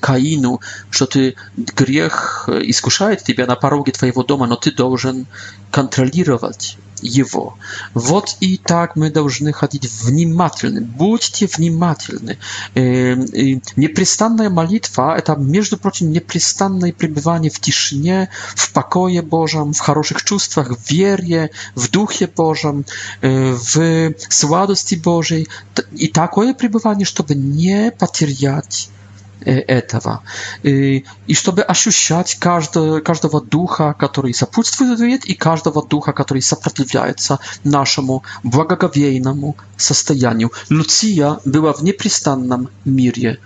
[0.00, 0.58] Kainu,
[0.90, 1.32] że ty
[1.76, 5.24] grzech y, iskuszaje ciebie na parogie twojego domu, no ty должен
[5.70, 7.56] kontrolować его.
[7.94, 10.80] Вот и так мы должны ходить внимательны.
[10.80, 12.38] Будьте внимательны.
[12.74, 20.70] Непрестанная молитва– это, между прочим, непрестанное пребывание в тишине, в покое Божьем, в хороших чувствах,
[20.76, 22.84] в вере, в Духе Божьем,
[23.20, 25.48] в сладости Божьей.
[25.92, 28.90] И такое пребывание, чтобы не потерять
[29.44, 30.22] этого.
[30.62, 38.22] И, и чтобы ощущать каждого, каждого духа, который сопутствует, и каждого духа, который сопротивляется нашему
[38.42, 40.52] благоговейному состоянию.
[40.70, 43.38] Луция была в непрестанном мире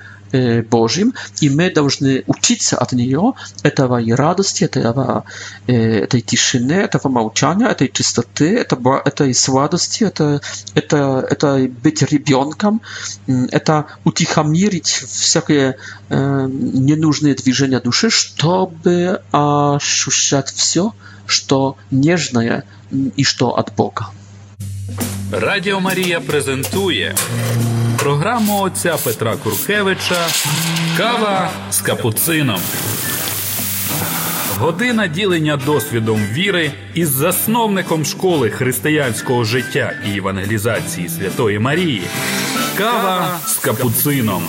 [0.70, 5.24] Божьим, и мы должны учиться от нее, этого и радости, этого,
[5.66, 10.40] этой тишины, этого молчания, этой чистоты, этого, этой сладости, это,
[10.74, 12.80] это, это быть ребенком,
[13.26, 15.76] это утихомирить всякие
[16.08, 20.94] ненужные движения души, чтобы ощущать все,
[21.26, 22.64] что нежное
[23.16, 24.08] и что от Бога.
[24.94, 27.14] thank you Радіо Марія презентує
[27.98, 30.26] програму отця Петра Куркевича
[30.96, 32.60] Кава з капуцином.
[34.58, 42.02] Година ділення досвідом віри із засновником школи християнського життя і евангелізації Святої Марії.
[42.78, 44.48] Кава з капуцином.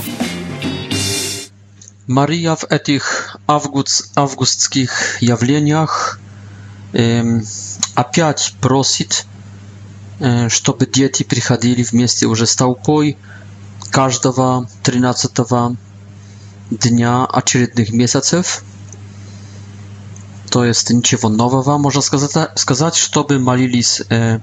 [2.08, 6.20] Марія в этих август, августских явлениях
[7.96, 9.26] опять просит
[10.50, 13.18] чтобы дети приходили вместе уже с толпой
[13.92, 15.32] каждого 13
[16.72, 18.64] дня очередных месяцев.
[20.50, 24.40] То есть ничего нового, можно сказать, сказать чтобы молились э,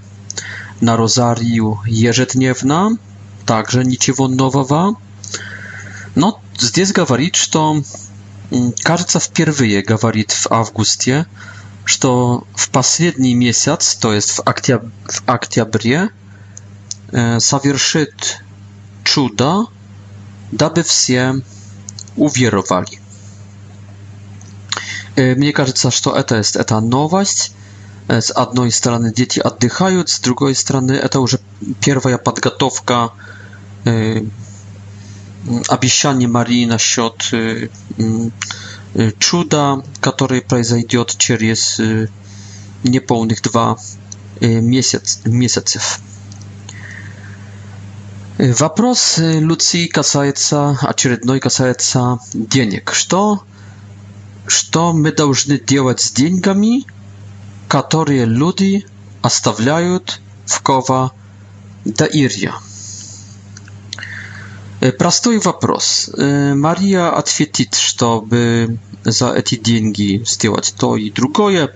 [0.81, 2.97] на розарию ежедневно.
[3.47, 4.97] Также ничего нового.
[6.17, 7.81] Но здесь говорит, что,
[8.83, 11.27] кажется, впервые говорит в августе,
[11.91, 16.11] что в последний месяц, то есть в, октяб в октябре,
[17.13, 18.41] э, совершит
[19.03, 19.67] чудо,
[20.53, 21.35] дабы все
[22.17, 23.01] уверовали.
[25.17, 27.53] Э, мне кажется, что это есть это новость.
[28.07, 31.41] С одной стороны дети отдыхают, с другой стороны это уже
[31.81, 33.11] первая подготовка
[33.85, 34.23] э,
[35.69, 37.69] обещаний Марии насчет э,
[39.19, 41.81] чудо, которое произойдет через
[42.83, 43.79] неполных два
[44.41, 46.01] месяц, месяцев.
[48.39, 52.93] Вопрос Люции касается, очередной касается денег.
[52.95, 53.45] Что,
[54.47, 56.85] что мы должны делать с деньгами,
[57.69, 58.87] которые люди
[59.21, 61.13] оставляют в кого-то
[61.85, 62.55] Даирья?
[64.99, 66.09] Простой вопрос.
[66.17, 71.71] Мария ответит, чтобы за эти деньги сделать то и другое.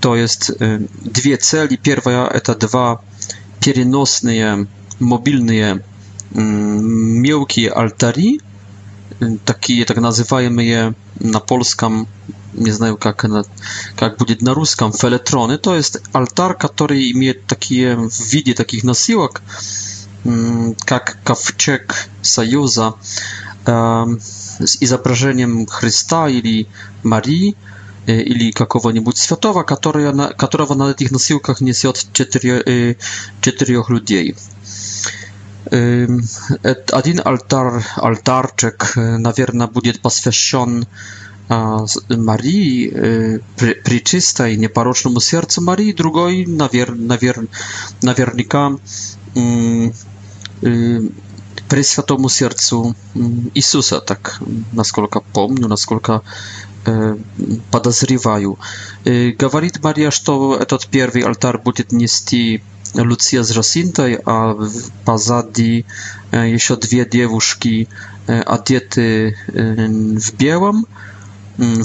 [0.00, 1.74] То есть две цели.
[1.76, 3.00] Первая– это два
[3.60, 4.68] переносные
[5.00, 5.82] мобильные
[6.30, 8.40] мелкие алтари,
[9.44, 12.06] такие так называемые на польском,
[12.52, 13.44] не знаю, как, на,
[13.96, 15.58] как будет на русском, фелетроны.
[15.58, 19.42] То есть алтарь, который имеет такие в виде таких носилок,
[20.84, 22.94] как ковчег союза
[23.64, 26.66] с изображением Христа или
[27.04, 27.54] Марии
[28.06, 32.96] или какого-нибудь святого, который, которого на этих носилках несет четыре,
[33.40, 34.36] четырех людей.
[35.68, 40.86] Один алтар, алтарчик, наверное, будет посвящен
[41.48, 47.46] Марии, пречистой, непорочному сердцу Марии, другой, навер, навер,
[48.02, 48.72] наверняка,
[51.68, 52.94] Прийшла тому серцю
[53.54, 54.40] Ісуса, так
[54.72, 56.22] насколько помню, насколько
[56.86, 57.16] э,
[57.70, 58.58] подозреваю.
[59.04, 62.62] Э, говорит Мария, что этот первый алтарь будет нести
[62.94, 64.54] Lucja z Rosintaj, a
[65.04, 65.84] pozadi
[66.44, 67.86] jeszcze dwie dziewuszki
[68.46, 69.34] adiety
[70.16, 70.86] w białym.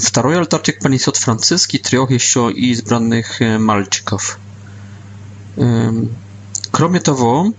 [0.00, 4.38] Второй алтарчик понесет Франциски, трех еще избранных мальчиков.
[6.72, 7.52] Кроме того,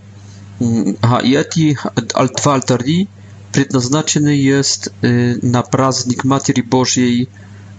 [1.01, 1.75] Aha, i eti
[2.15, 3.07] altwaltari
[3.51, 7.27] przeznaczony jest y, na praznik Matki Bożej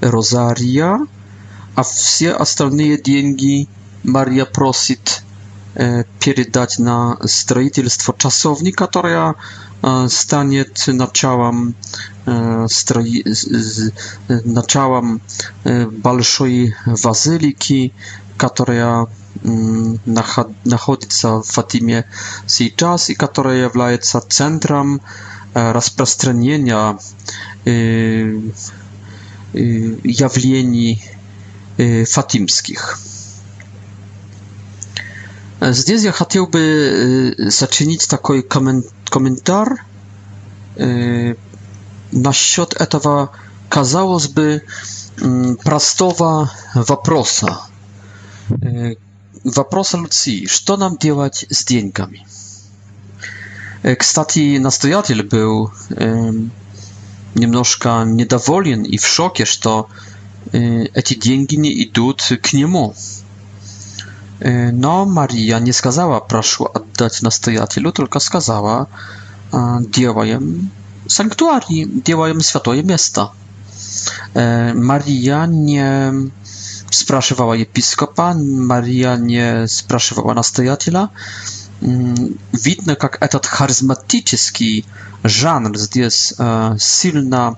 [0.00, 0.98] Rozaria,
[1.76, 3.66] a wszystkie ostatnie dni
[4.04, 5.22] Maria prosit
[6.20, 10.64] передać y, na строительство czasowni, która y, stanie
[10.94, 11.08] na
[14.44, 15.20] naczałam
[16.02, 16.72] большой
[17.04, 17.90] базилики,
[18.38, 19.06] która
[19.44, 22.06] находится в Фатиме
[22.46, 25.02] сейчас и которая является центром
[25.52, 26.98] распространения
[29.54, 31.04] явлений
[32.06, 32.98] фатимских.
[35.60, 39.76] Здесь я хотел бы сочинить такой комментарий
[42.10, 43.30] насчет этого,
[43.68, 44.62] казалось бы,
[45.64, 47.60] простого вопроса,
[49.44, 50.46] Вопрос Люции.
[50.46, 52.26] Что нам делать с деньгами?
[53.98, 55.70] Кстати, настоятель был
[57.34, 59.88] немножко недоволен и в шоке, что
[60.52, 62.94] эти деньги не идут к нему.
[64.40, 68.88] Но Мария не сказала «прошу отдать настоятелю», только сказала
[69.90, 70.70] «делаем
[71.06, 73.30] sanktuarium, делаем святое место».
[74.34, 76.30] Мария не
[76.94, 81.08] спрашивала епископа, Мария не спрашивала настоятеля.
[82.62, 84.84] Видно, как этот харизматический
[85.24, 86.34] жанр здесь
[86.80, 87.56] сильно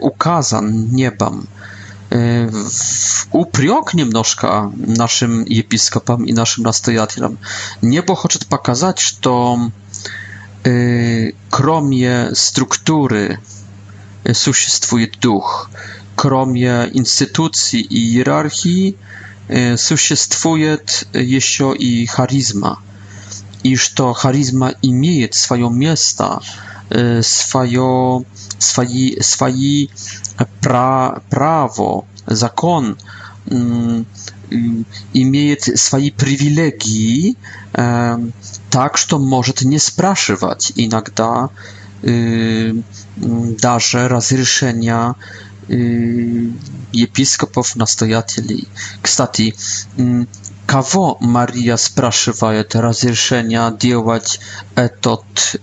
[0.00, 1.46] указан небом.
[3.32, 7.38] Упрек немножко нашим епископам и нашим настоятелям.
[7.82, 9.58] Небо хочет показать, что
[11.50, 13.38] кроме структуры
[14.32, 15.70] существует дух–
[16.20, 18.96] кроме институций и иерархии,
[19.78, 22.78] существует еще и харизма.
[23.62, 26.42] И что харизма имеет свое место,
[27.22, 28.24] свое,
[28.58, 29.88] свои, свои
[30.60, 32.98] пра, право, закон,
[35.14, 37.36] имеет свои привилегии,
[37.72, 41.48] так что может не спрашивать иногда
[42.02, 45.14] даже разрешения
[46.94, 48.66] епископов, настоятелей.
[49.02, 49.54] Кстати,
[50.66, 54.40] кого Мария спрашивает разрешения делать
[54.74, 55.56] этот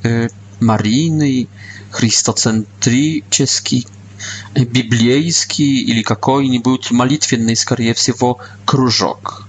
[0.59, 1.49] марийный,
[1.91, 3.87] христоцентрический,
[4.55, 9.43] библейский или какой-нибудь молитвенный, скорее всего, кружок?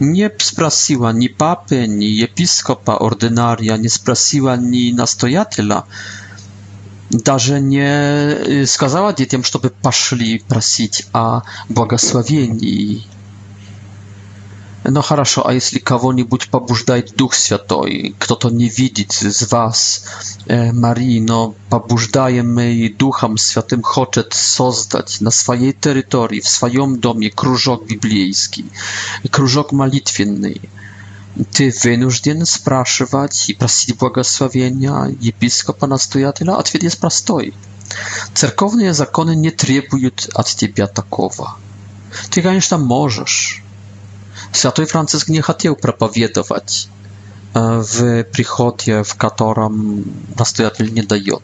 [0.00, 5.82] nie sprosiła ni papy, ni episkopa ordynarza, nie sprosiła ni nastojatela,
[7.10, 13.06] даже не сказала детям, чтобы пошли просить о благословении.
[14.84, 20.04] Но хорошо, а если кого-нибудь побуждает Дух Святой, кто-то не видит из вас,
[20.46, 27.86] э, Марии, но побуждаемый Духом Святым хочет создать на своей территории, в своем доме кружок
[27.86, 28.70] библейский,
[29.30, 30.62] кружок молитвенный,
[31.52, 36.56] Ты вынужден спрашивать и просить благословения епископа настоятеля.
[36.58, 37.54] Ответ есть простой.
[38.34, 41.56] Церковные законы не требуют от тебя такого.
[42.30, 43.62] Ты, конечно, можешь.
[44.52, 46.88] Святой Франциск не хотел проповедовать
[47.54, 50.04] в приходе, в котором
[50.36, 51.42] настоятель не дает.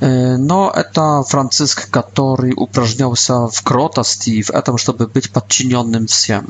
[0.00, 6.48] Но это Франциск, который упражнялся в кротости, в этом, чтобы быть подчиненным всем.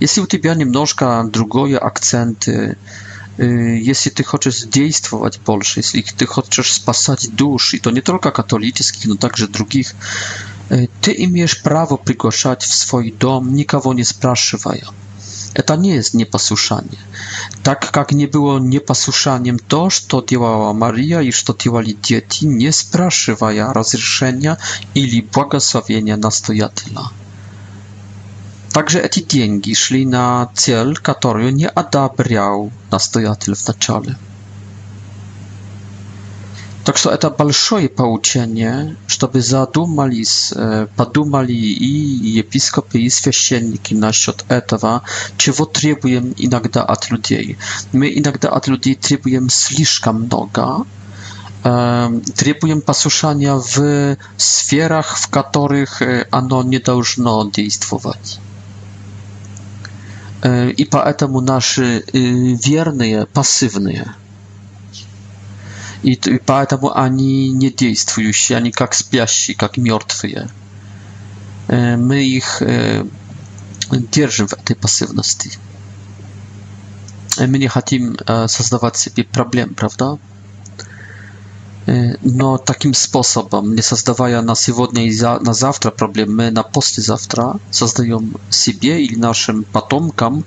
[0.00, 2.48] Если у тебя немножко другой акцент,
[3.38, 9.16] если ты хочешь действовать больше, если ты хочешь спасать души, то не только католических, но
[9.16, 9.92] также других,
[11.00, 14.84] ты имеешь право приглашать в свой дом, никого не спрашивая.
[15.54, 17.00] Это не есть непослушание.
[17.62, 23.72] Так как не было непослушанием то, что делала Мария и что делали дети, не спрашивая
[23.72, 24.58] разрешения
[24.94, 27.10] или благословения настоятеля.
[28.76, 34.14] Także te pieniądze szli na cel, który nie odabrał nastojatel w zaczale.
[36.84, 40.24] Tak że to duże pouczenie, żeby zadumali,
[40.56, 41.60] e, padumali
[42.34, 45.00] i episkopy, i świeczenniki na temat tego,
[45.36, 47.56] czego trzebujemy inakda od ludzi.
[47.92, 50.68] My inakda od ludzi trzebujemy zliżkam noga,
[51.64, 53.76] e, trzebujemy posłuszania w
[54.38, 56.00] sferach, w których
[56.30, 57.50] ono e, nie powinno
[57.90, 58.40] działać.
[60.44, 62.02] E, i поэтому nasze y,
[62.62, 64.04] wierne pasywne.
[66.04, 70.48] I поэтому ani nie działają się, ani jak spiasi, jak martwe.
[71.70, 72.60] E, my ich
[74.10, 75.50] trzymamy e, w tej pasywności.
[77.48, 78.12] My nie chcemy
[78.48, 80.16] stworzyć sobie problem, prawda?
[81.86, 88.36] но таким способом, не создавая на сегодня и за, на завтра проблемы, на послезавтра создаем
[88.50, 90.44] себе или нашим потомкам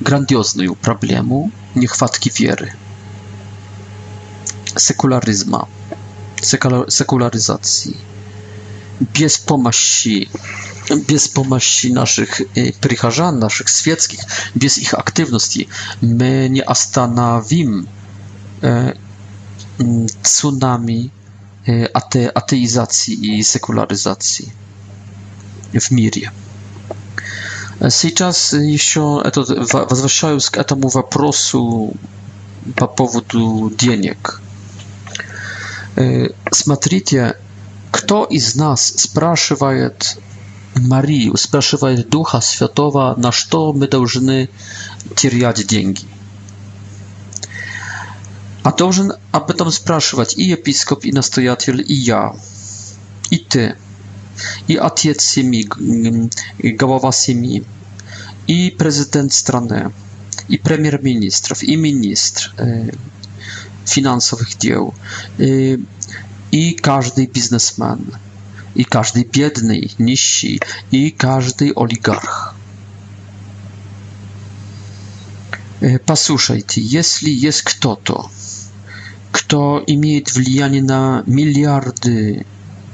[0.00, 2.74] грандиозную проблему нехватки веры,
[4.76, 5.68] секуляризма,
[6.40, 7.96] секуляризации.
[9.18, 10.28] Без помощи,
[11.08, 12.42] без помощи наших
[12.82, 14.18] прихожан, наших светских,
[14.54, 15.68] без их активности
[16.02, 17.88] мы не остановим
[20.22, 21.10] tsunami
[21.68, 24.48] y, ateizacji i sekularyzacji
[25.74, 26.30] w W mirie.
[28.16, 29.00] Teraz jeszcze
[29.32, 29.44] to,
[30.02, 31.96] wracając do tego wątku
[32.76, 34.40] po powodu dieniek.
[36.54, 37.34] Смотрите,
[37.90, 40.18] кто из нас спрашивает
[40.74, 44.48] Марию, спрашивает Духа Святого, на что мы должны
[45.16, 46.04] терять деньги?
[48.62, 52.34] А должен об этом спрашивать и епископ, и настоятель, и я,
[53.30, 53.76] и ты,
[54.66, 55.66] и отец семьи,
[56.58, 57.64] и голова семьи,
[58.46, 59.92] и президент страны,
[60.48, 62.90] и премьер-министров, и министр э,
[63.86, 64.94] финансовых дел,
[65.38, 65.78] э,
[66.50, 68.12] и каждый бизнесмен,
[68.74, 72.54] и каждый бедный, нищий, и каждый олигарх.
[76.04, 78.28] Послушайте, если есть кто-то,
[79.32, 82.46] кто имеет влияние на миллиарды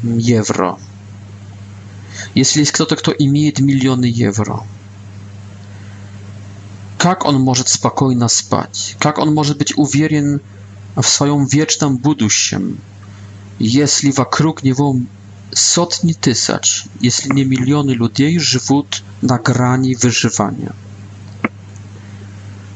[0.03, 0.79] евро.
[2.35, 4.63] Если есть кто-то, кто имеет миллионы евро,
[6.99, 8.97] как он может спокойно спать?
[8.99, 10.41] Как он может быть уверен
[10.97, 12.79] в своем вечном будущем,
[13.59, 14.97] если вокруг него
[15.53, 20.73] сотни тысяч, если не миллионы людей живут на грани выживания?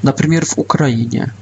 [0.03, 1.33] Например, в Украине–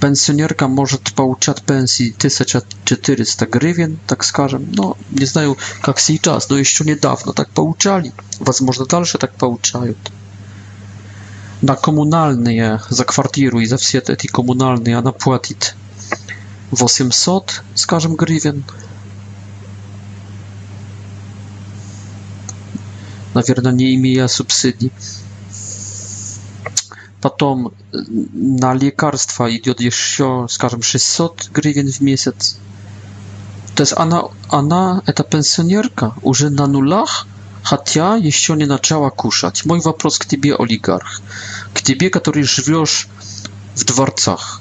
[0.00, 4.66] пенсіонерка может получать пенсии 1400 гривен, так скажем.
[4.72, 8.12] Но не знаю, как сейчас, но еще недавно так получали.
[8.38, 9.96] Возможно, дальше так получают.
[11.62, 15.74] На коммунальные, за квартиру и за все эти коммунальные она платит
[16.70, 18.64] 800, скажем, гривен.
[23.34, 24.92] Наверное, не имея субсидий.
[27.20, 27.72] Потом
[28.32, 32.58] на лекарства идет еще, скажем, 600 гривен в месяц.
[33.74, 37.26] То есть она, она, эта пенсионерка, уже на нулах,
[37.62, 39.64] хотя еще не начала кушать.
[39.64, 41.20] Мой вопрос к тебе, олигарх,
[41.74, 43.08] к тебе, который живешь
[43.74, 44.60] в дворцах.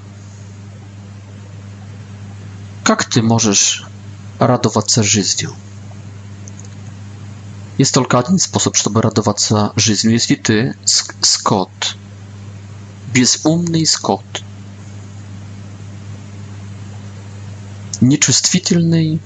[2.83, 3.83] Как ты можешь
[4.39, 5.53] радоваться жизнью?
[7.79, 10.73] Jest tylko jeden sposób, żeby radować się życiu, jeśli ty,
[11.21, 11.95] Scott,
[13.17, 14.21] безумный скот,
[17.99, 19.19] нечувствительный,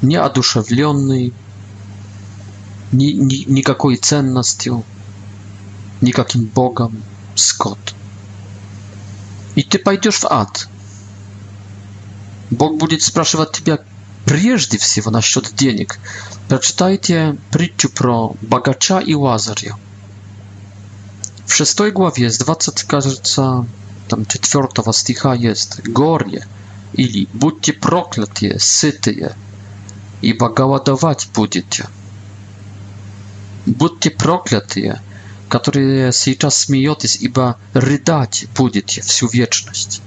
[0.00, 1.34] неодушевленный,
[2.92, 4.84] ни, ни, никакой ценностью,
[6.00, 7.02] никаким Богом
[7.34, 7.94] скот.
[9.54, 10.66] И ты пойдешь в ад.
[12.50, 13.80] Бог будет спрашивать тебя
[14.24, 15.98] прежде всего насчет денег.
[16.48, 19.76] Прочитайте притчу про богача и лазаря.
[21.46, 22.82] W szóstej głowie z 20
[24.08, 26.46] tam czwartego sticha jest gorje,
[26.94, 29.34] ili bądźcie proklatie, sytyje,
[30.22, 31.86] i bagaładować będziecie.
[33.66, 35.00] Bądźcie proklatie,
[35.48, 35.80] które
[36.38, 40.00] teraz śmiejecie, iba rydać będziecie wsiu wieczność.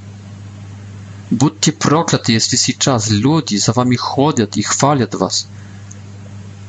[1.32, 5.48] Bądźcie proklaty, jeśli czas ludzi za wami chodzą i chwalą was,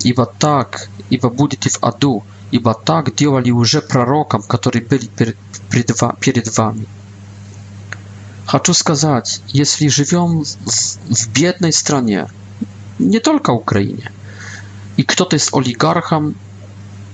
[0.05, 5.09] i ba tak, i ba będziecie w adu ибо так делали уже пророкам, которые были
[5.71, 6.87] перед вами.
[8.47, 12.27] Хочу сказать, если живем в бедной стране,
[12.99, 14.11] не только Украине,
[14.97, 16.35] и кто-то с олигархом,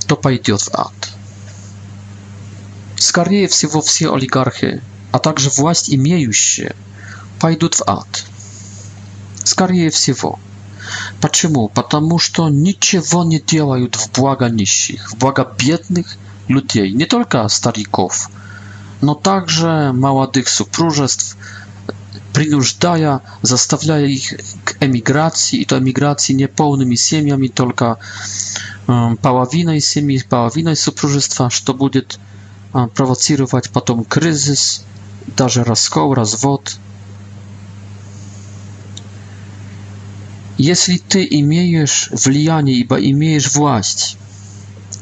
[0.07, 0.93] то пойдет в ад.
[2.97, 4.81] Скорее всего, все олигархи,
[5.13, 6.75] а также власть имеющие,
[7.39, 8.25] пойдут в ад.
[9.45, 10.39] Скорее всего.
[11.21, 11.69] Почему?
[11.69, 16.17] Потому что ничего не делают в благо нищих, в благо бедных
[16.49, 18.29] людей, не только стариков,
[19.01, 21.37] но также молодых супружеств,
[22.33, 24.35] принуждая, заставляя их
[24.65, 27.99] к эмиграции, и то эмиграции не полными семьями, только
[29.23, 32.19] половиной семьи, половиной супружества, что будет
[32.95, 34.85] провоцировать потом кризис,
[35.37, 36.77] даже раскол, развод–
[40.59, 44.17] Jeśli ty imiejesz wlianie i imiejesz władź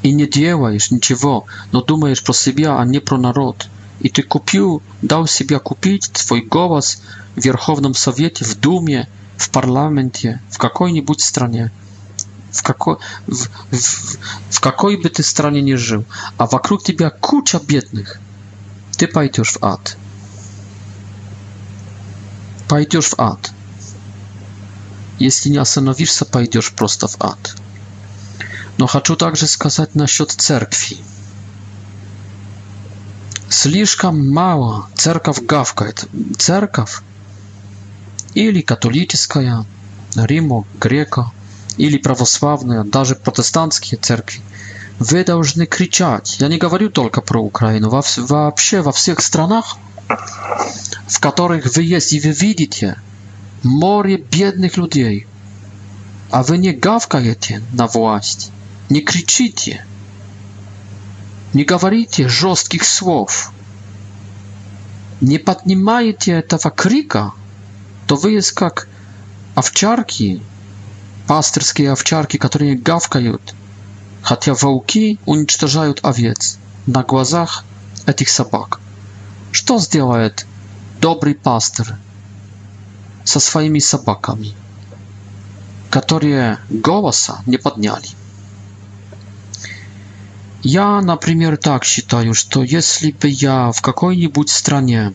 [0.02, 1.42] i nie działajesz niczego,
[1.72, 3.66] no dumajesz pro siebie, a nie pro naród.
[4.00, 7.00] I ty kupił, dał siebie kupić twój głos
[7.36, 9.06] w Wierchownym Sowiecie, w Dumie,
[9.38, 11.70] w parlamencie, w jakiejś stronie,
[12.52, 12.68] w
[14.64, 16.04] jakiej w, w, by ty stronie nie żył,
[16.38, 18.18] a wokół ciebie kucia biednych,
[18.96, 19.96] ty pójdziesz w ad.
[22.68, 23.53] Pójdziesz w ad.
[25.18, 27.54] Если не остановишься, пойдешь просто в ад.
[28.78, 30.96] Но хочу также сказать насчет церкви.
[33.48, 36.06] Слишком мало церковь гавкает.
[36.36, 37.00] Церковь
[38.34, 39.64] или католическая,
[40.16, 41.30] Римо, Грека,
[41.76, 44.40] или православная, даже протестантские церкви.
[44.98, 46.38] Вы должны кричать.
[46.40, 49.76] Я не говорю только про Украину, вообще во всех странах,
[51.06, 52.96] в которых вы есть и вы видите–
[53.64, 55.26] море бедных людей.
[56.30, 58.52] А вы не гавкаете на власть,
[58.90, 59.84] не кричите,
[61.52, 63.52] не говорите жестких слов,
[65.20, 67.32] не поднимаете этого крика,
[68.06, 68.88] то вы есть как
[69.54, 70.42] овчарки,
[71.26, 73.54] пастырские овчарки, которые гавкают,
[74.22, 77.64] хотя волки уничтожают овец на глазах
[78.06, 78.80] этих собак.
[79.52, 80.46] Что сделает
[81.00, 81.94] добрый пастырь?
[83.24, 84.52] со своими собаками,
[85.90, 88.06] которые голоса не подняли.
[90.62, 95.12] Я, например, так считаю, что если бы я в какой-нибудь стране,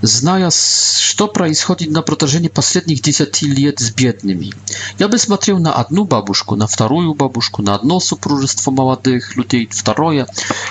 [0.00, 4.52] зная, что происходит на протяжении последних десяти лет с бедными,
[4.98, 10.26] я бы смотрел на одну бабушку, на вторую бабушку, на одно супружество молодых людей, второе.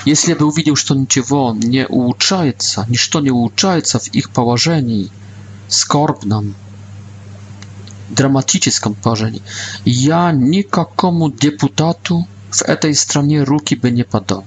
[0.06, 5.12] Если бы увидел, что ничего не улучшается, ничто не улучшается в их положении–
[5.68, 6.44] skorbną,
[8.10, 9.40] dramatyczną pożeń.
[9.86, 14.44] Ja nikakomu deputatu w tej stronie ruki by nie podał.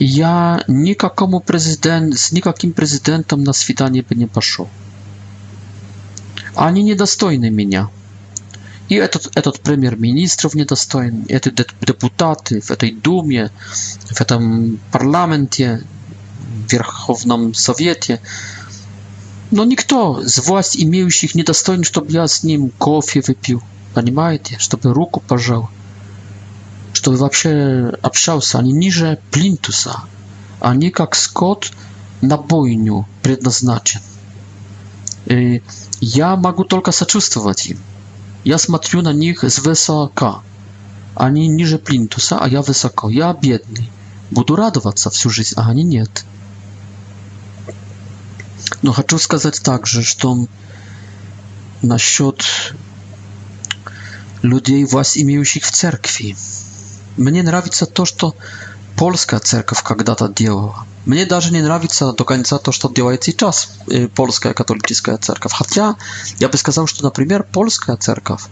[0.00, 4.68] Ja nikakomu prezydent, z nikakim prezydentem na swidanie by nie poszło.
[6.56, 7.86] Ani niedostojny mnie.
[8.90, 11.50] I этот, этот premier ministrów niedostojny, i te
[11.80, 13.50] deputaty w tej dumie,
[14.14, 15.78] w tym parlamencie,
[16.68, 18.18] w Wierchownym Sowietie,
[19.50, 23.62] Но никто из власть имеющих не достоин, чтобы я с ним кофе выпил.
[23.94, 24.56] Понимаете?
[24.58, 25.68] Чтобы руку пожал.
[26.92, 28.58] Чтобы вообще общался.
[28.58, 30.02] Они ниже плинтуса.
[30.60, 31.72] Они как скот
[32.20, 34.00] на бойню предназначен.
[35.26, 35.62] И
[36.00, 37.78] я могу только сочувствовать им.
[38.44, 40.42] Я смотрю на них с высока.
[41.16, 43.10] Они ниже плинтуса, а я высоко.
[43.10, 43.90] Я бедный.
[44.30, 46.24] Буду радоваться всю жизнь, а они нет.
[48.82, 50.46] Но хочу сказать также, что
[51.82, 52.44] насчет
[54.42, 56.36] людей, вас имеющих в церкви.
[57.16, 58.34] Мне нравится то, что
[58.96, 60.86] польская церковь когда-то делала.
[61.04, 63.74] Мне даже не нравится до конца то, что делает сейчас
[64.14, 65.52] польская католическая церковь.
[65.52, 65.96] Хотя
[66.38, 68.44] я бы сказал, что, например, польская церковь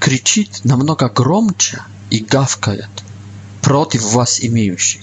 [0.00, 2.88] кричит намного громче и гавкает
[3.62, 5.02] против вас имеющих.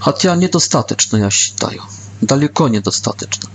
[0.00, 1.82] Хотя недостаточно, я считаю
[2.22, 3.48] daleko niedostateczne.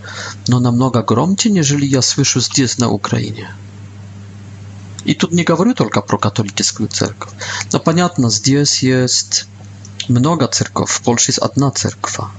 [0.50, 3.48] No, namnoga gromcie, jeżeli ja słyszę z zdjęć na Ukrainie.
[5.06, 7.36] I tu nie mówię tylko pro katolicką cerkwę.
[8.20, 9.48] No, z zdjęć jest
[10.10, 10.92] mnoga cerkow.
[10.92, 12.32] W Polsce jest jedna cerkwa,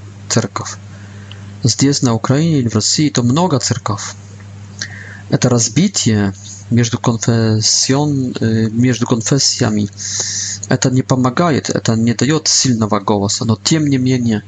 [1.65, 4.15] Z Zdjęć na Ukrainie i w Rosji to mnoga cerkow.
[5.31, 6.33] E, to rozbicie
[6.73, 9.89] między konfesjon, y, między konfesjami,
[10.69, 14.41] e, to nie pomaga, e, to nie daje silnego głosu, no, tym nie niemniej,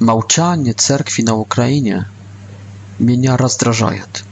[0.00, 2.06] Молчание церкви на Украине
[2.98, 4.24] меня раздражает.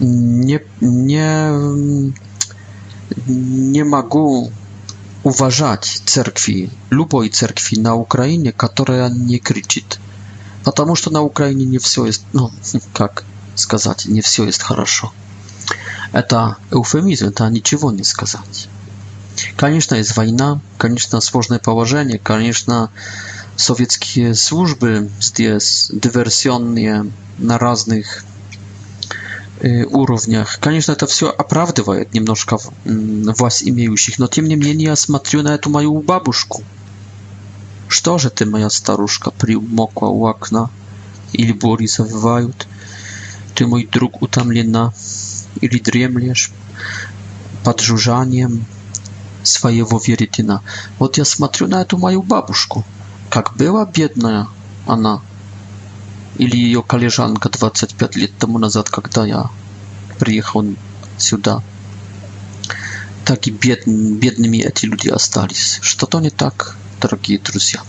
[0.00, 2.12] Не, не,
[3.26, 4.50] не могу
[5.22, 10.00] уважать церкви, любой церкви на Украине, которая не кричит.
[10.64, 12.50] Потому что на Украине не все есть, ну,
[12.94, 15.12] как сказать, не все есть хорошо.
[16.12, 18.68] Это эуфемизм, это ничего не сказать.
[19.58, 22.88] Конечно, есть война, конечно, сложное положение, конечно,
[23.56, 28.24] советские службы здесь диверсионные на разных
[29.62, 30.58] уровнях.
[30.60, 35.70] Конечно, это все оправдывает немножко вас имеющих, но тем не менее я смотрю на эту
[35.70, 36.62] мою бабушку.
[37.88, 40.70] Что же ты, моя старушка, примокла у окна?
[41.32, 42.66] Или бури завывают?
[43.54, 44.92] Ты, мой друг, утомлена?
[45.60, 46.50] Или дремлешь
[47.64, 48.66] под жужжанием
[49.42, 50.60] своего веретена?
[50.98, 52.84] Вот я смотрю на эту мою бабушку.
[53.30, 54.46] Как была бедная
[54.86, 55.20] она
[56.36, 59.50] или ее коллежанка 25 лет тому назад, когда я
[60.18, 60.64] приехал
[61.16, 61.62] сюда.
[63.24, 65.78] Так и бед, бедными эти люди остались.
[65.82, 67.80] Что-то не так, дорогие друзья.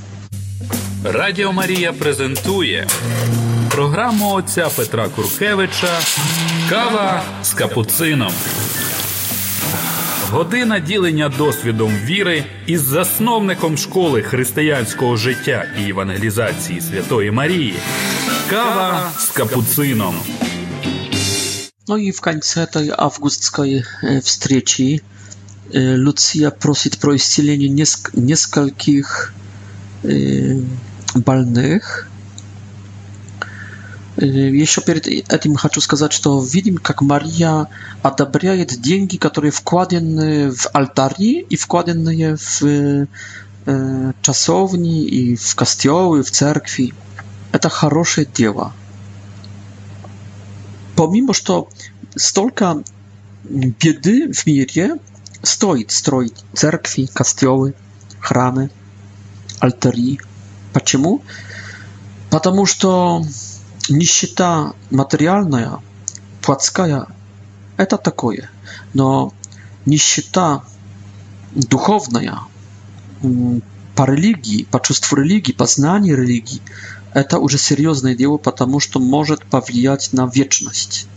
[1.04, 2.92] Радио Мария презентует
[3.72, 5.90] программу отця Петра Куркевича
[6.70, 8.34] Кава з капуцином.
[10.32, 17.74] Година ділення досвідом віри із засновником школи християнського життя і евангелізації Святої Марії.
[18.50, 20.16] Кава с капуцином.
[21.88, 23.84] Ну i в końcu tej awgustskiej
[24.28, 25.00] встречи
[25.76, 27.86] Lucja prosi o исцеление
[28.20, 29.34] нескольких
[31.14, 31.84] больных.
[34.18, 37.68] Еще перед этим хочу сказать, что видим, как Мария
[38.02, 43.08] одобряет деньги, которые вкладены в алтари и вкладены в
[44.22, 46.94] czasowni i w kościoły, w cerkwi.
[47.62, 48.74] To хорошее dzieła.
[50.96, 51.62] Pomimo, że
[52.18, 52.76] stolka
[53.54, 54.98] biedy w мире
[55.44, 57.74] stoi stroić cerkwi, kościoły,
[58.22, 58.70] chramy,
[59.60, 60.18] altary.
[60.74, 61.22] Почему?
[62.30, 63.22] Потому что
[63.90, 65.80] нищета материальная,
[66.42, 67.08] плотская,
[67.78, 68.50] это такое.
[68.94, 69.34] Но
[69.86, 70.64] нищета
[71.54, 72.40] духовная,
[73.96, 76.62] по религии, по чувству религии, по знанию религии,
[77.14, 81.08] это уже серьезное дело, потому что может повлиять на вечность.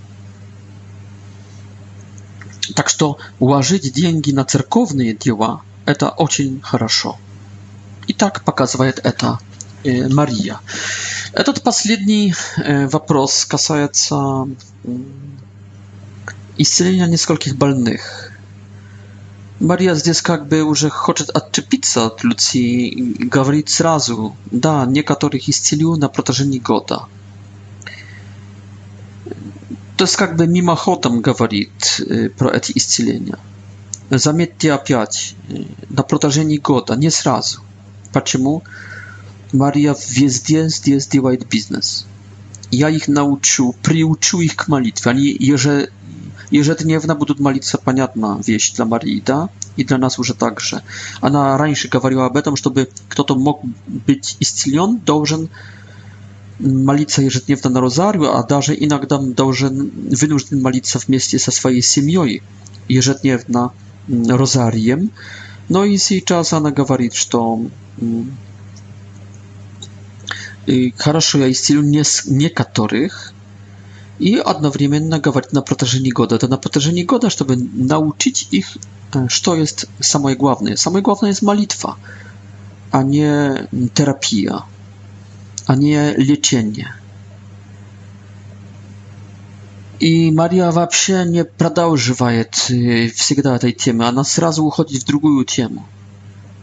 [2.74, 7.18] Так что уложить деньги на церковные дела– это очень хорошо.
[8.06, 9.40] И так показывает это
[9.84, 10.60] Мария.
[11.32, 12.34] Этот последний
[12.92, 14.48] вопрос касается
[16.58, 18.32] исцеления нескольких больных.
[19.60, 25.96] Мария здесь как бы уже хочет отцепиться от Люции и говорит сразу, да, некоторых исцелю
[25.96, 27.02] на протяжении года.
[29.96, 32.00] То есть как бы мимоходом говорит
[32.38, 33.36] про эти исцеления.
[34.10, 35.34] Заметьте опять,
[35.88, 37.60] на протяжении года, не сразу.
[38.12, 38.60] Почему?
[38.60, 38.62] Почему?
[39.52, 42.04] Maria wjezdie, zdjezdjała biznes.
[42.72, 45.10] Я их научу, приучу их к молитве.
[45.10, 45.88] Они еже,
[46.52, 50.80] ежедневно будут молиться, понятно, вещь для Марии, да, и для нас уже также.
[51.20, 53.60] Она раньше говорила об этом, чтобы кто-то мог
[54.06, 55.48] быть исцелен, должен
[56.60, 62.40] молиться ежедневно на розарию, а даже иногда должен вынужден молиться вместе со своей семьей
[62.88, 63.72] ежедневно
[64.28, 65.10] розарием.
[65.68, 67.64] Но и сейчас она говорит, что
[70.98, 73.32] хорошо, я исцелю нес- некоторых,
[74.18, 76.36] и одновременно говорит на протяжении года.
[76.36, 78.76] Это на протяжении года, чтобы научить их,
[79.28, 80.76] что есть самое главное.
[80.76, 81.96] Самое главное есть молитва,
[82.90, 84.62] а не терапия,
[85.66, 86.94] а не лечение.
[90.00, 94.06] И Мария вообще не продолжает всегда этой темы.
[94.06, 95.86] Она сразу уходит в другую тему,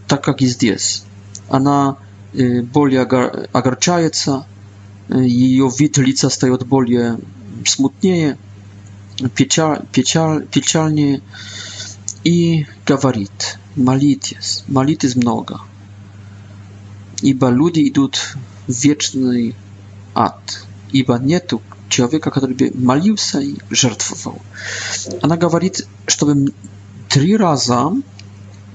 [0.08, 1.04] так как и здесь.
[1.50, 1.98] Она
[2.34, 4.46] более огорчается,
[5.10, 7.20] ее вид лица встает более
[7.66, 8.38] смутнее,
[9.36, 11.22] печаль, печаль, печальнее
[12.24, 15.62] и говорит, молитесь, молитесь много,
[17.22, 18.36] ибо люди идут
[18.68, 19.56] в вечный
[20.14, 24.42] ад, ибо нету человека, который бы молился и жертвовал.
[25.22, 26.54] Она говорит, чтобы
[27.08, 27.94] три раза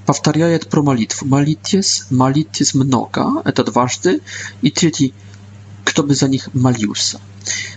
[0.07, 1.27] повторяет про молитву.
[1.27, 4.21] Молитесь, молитесь много, это дважды.
[4.63, 5.15] И третий,
[5.85, 7.21] кто бы за них молился.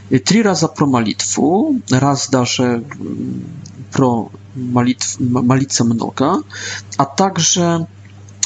[0.09, 2.83] И три раза про молитву, раз даже
[3.91, 6.43] про молитв, молиться много,
[6.97, 7.87] а также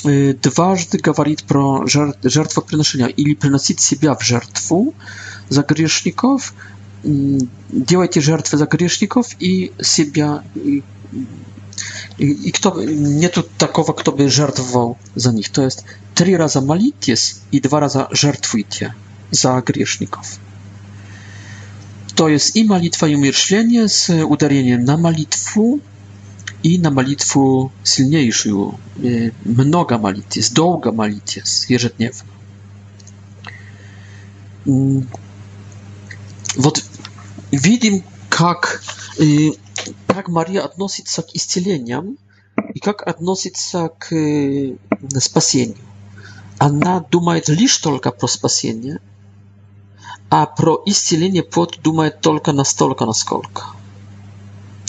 [0.04, 4.94] дважды говорит про жертвоприношения или приносить себя в жертву
[5.50, 6.54] за грешников,
[7.04, 10.42] делайте жертвы за грешников и себя
[12.20, 15.50] i, i kto, nie tu takowa, kto by żartował za nich.
[15.50, 15.84] To jest
[16.16, 18.94] trzy razy molitis i dwa razy żartujcie
[19.32, 20.40] za grzeszników.
[22.16, 25.80] To jest i malitwa, i umierślenie z udarzeniem na malitwu
[26.64, 28.74] i na malitwu silniejszą.
[28.74, 28.76] E,
[29.46, 32.24] mnoga molitis, długa molitis, jeżdżniewna.
[34.68, 35.06] Mm.
[36.58, 36.82] Вот y,
[37.52, 38.82] видим, как
[40.22, 42.18] как Мария относится к исцелениям
[42.74, 44.14] и как относится к
[45.22, 45.78] спасению.
[46.58, 49.00] Она думает лишь только про спасение,
[50.30, 53.68] а про исцеление плод думает только настолько, насколько.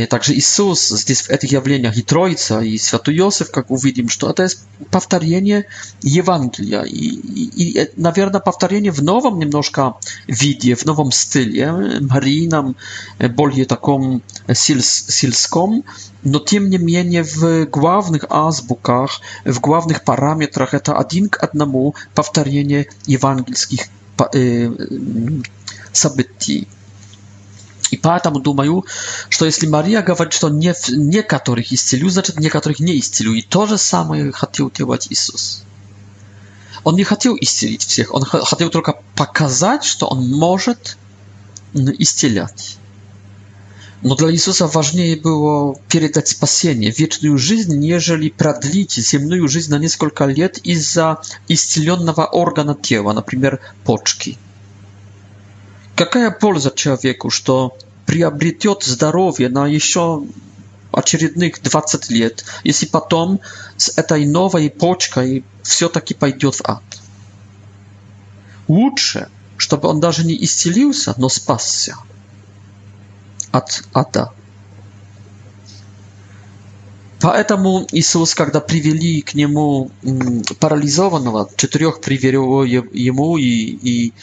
[0.09, 4.41] Также Иисус здесь в этих явлениях и Троица, и Святой Иосиф, как увидим, что это
[4.43, 5.65] есть повторение
[6.01, 6.81] Евангелия.
[6.83, 9.93] И, и, и наверное, повторение в новом немножко
[10.27, 11.71] виде, в новом стиле,
[12.01, 12.75] марийном,
[13.19, 15.83] более таком сельском,
[16.23, 22.87] но тем не менее в главных азбуках, в главных параметрах это один к одному повторение
[23.05, 23.83] евангельских
[25.93, 26.67] событий
[27.95, 28.85] и поэтому думаю,
[29.29, 33.31] что если Мария говорит, что не, некоторых исцелю, значит некоторых не исцелю.
[33.33, 35.63] И то же самое хотел делать Иисус.
[36.83, 40.97] Он не хотел исцелить всех, он хотел только показать, что он может
[41.73, 42.77] исцелять.
[44.01, 50.25] Но для Иисуса важнее было передать спасение, вечную жизнь, нежели продлить земную жизнь на несколько
[50.25, 54.37] лет из-за исцеленного органа тела, например, почки.
[55.95, 57.75] Какая польза человеку, что
[58.05, 60.23] приобретет здоровье на еще
[60.91, 63.41] очередных 20 лет, если потом
[63.75, 66.83] с этой новой почкой все-таки пойдет в ад.
[68.67, 69.27] Лучше,
[69.57, 71.95] чтобы он даже не исцелился, но спасся
[73.51, 74.31] от ада.
[77.21, 79.89] Поэтому Иисус, когда привели к нему
[80.59, 84.13] парализованного, четырех привели ему и, и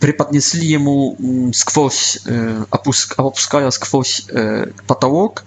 [0.00, 1.16] преподнесли ему
[1.54, 2.18] сквозь,
[2.70, 4.26] опуская сквозь
[4.86, 5.44] потолок,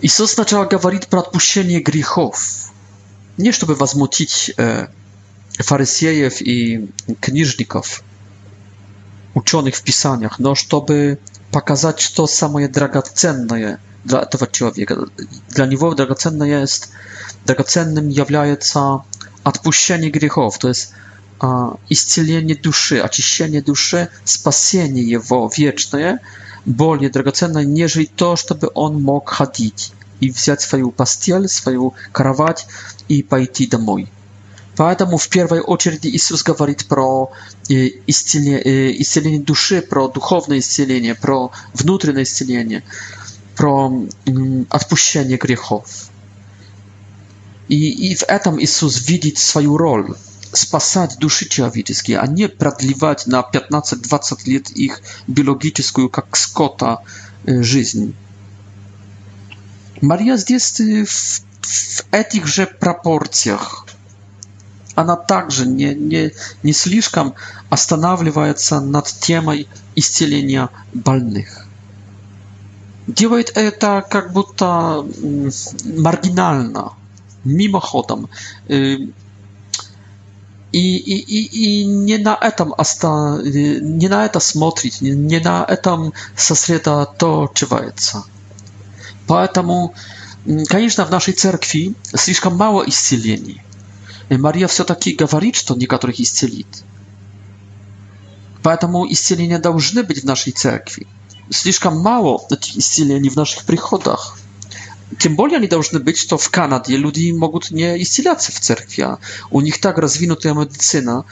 [0.00, 2.70] Иисус сначала говорит про отпущение грехов,
[3.36, 4.52] не чтобы возмутить
[5.58, 6.88] фарисеев и
[7.20, 8.02] книжников,
[9.34, 11.18] ученых в Писаниях, но чтобы
[11.52, 14.94] показать, что самое драгоценное– dla tego człowieka.
[15.50, 16.88] Dla niego drogocenne jest,
[17.46, 18.74] drogocennym jest
[19.44, 20.92] odpuszczenie grzechów, to jest
[21.90, 26.18] istnienie duszy, oczyszczenie duszy, spasienie jego wieczne,
[26.66, 29.90] bolnie drogocenne niż to, żeby on mógł chodzić
[30.20, 32.66] i wziąć swoją pastiel, swoją krawat
[33.08, 34.06] i pójść do mój.
[34.78, 37.32] Поэтому в первой очереди Иисус говорит про
[38.06, 42.82] исцеление, исцеление duszy pro duchowne исцеление, pro внутреннее исцеление
[43.58, 43.92] про
[44.70, 46.10] отпущение грехов.
[47.66, 50.14] И, и в этом Иисус видит свою роль
[50.52, 57.00] спасать души человеческие, а не продлевать на 15-20 лет их биологическую, как скота,
[57.46, 58.14] жизнь.
[60.00, 63.86] Мария здесь в, в этих же пропорциях.
[64.94, 66.30] Она также не, не,
[66.62, 67.34] не слишком
[67.70, 71.57] останавливается над темой исцеления больных
[73.08, 75.04] делает это как будто
[75.84, 76.92] маргинально,
[77.42, 78.28] мимоходом.
[78.68, 79.10] И,
[80.70, 83.40] и, и, и не на этом оста...
[83.42, 88.24] не на это смотрит, не на этом сосредоточивается.
[89.26, 89.94] Поэтому,
[90.68, 93.62] конечно, в нашей церкви слишком мало исцелений.
[94.28, 96.68] Мария все-таки говорит, что некоторых исцелит.
[98.62, 101.06] Поэтому исцеления должны быть в нашей церкви
[101.50, 104.38] слишком мало этих исцелений в наших приходах.
[105.18, 109.02] Тем более они должны быть, что в Канаде люди могут не исцеляться в церкви.
[109.02, 109.18] А
[109.50, 111.24] у них так развинутая медицина,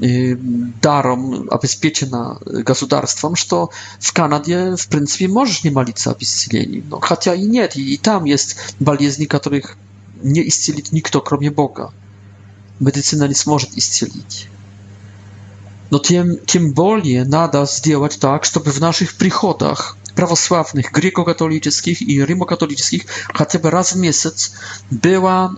[0.00, 6.82] даром обеспечена государством, что в Канаде, в принципе, можешь не молиться об исцелении.
[6.88, 9.76] Но, хотя и нет, и, и там есть болезни, которых
[10.22, 11.92] не исцелит никто, кроме Бога.
[12.80, 14.46] Medycyna nie może iscelić
[15.90, 23.02] но тем, тем более надо сделать так, чтобы в наших приходах православных, греко-католических и римо-католических
[23.34, 24.52] хотя бы раз в месяц
[24.90, 25.56] было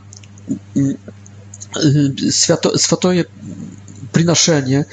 [2.30, 3.26] свято, святое
[4.12, 4.86] приношение,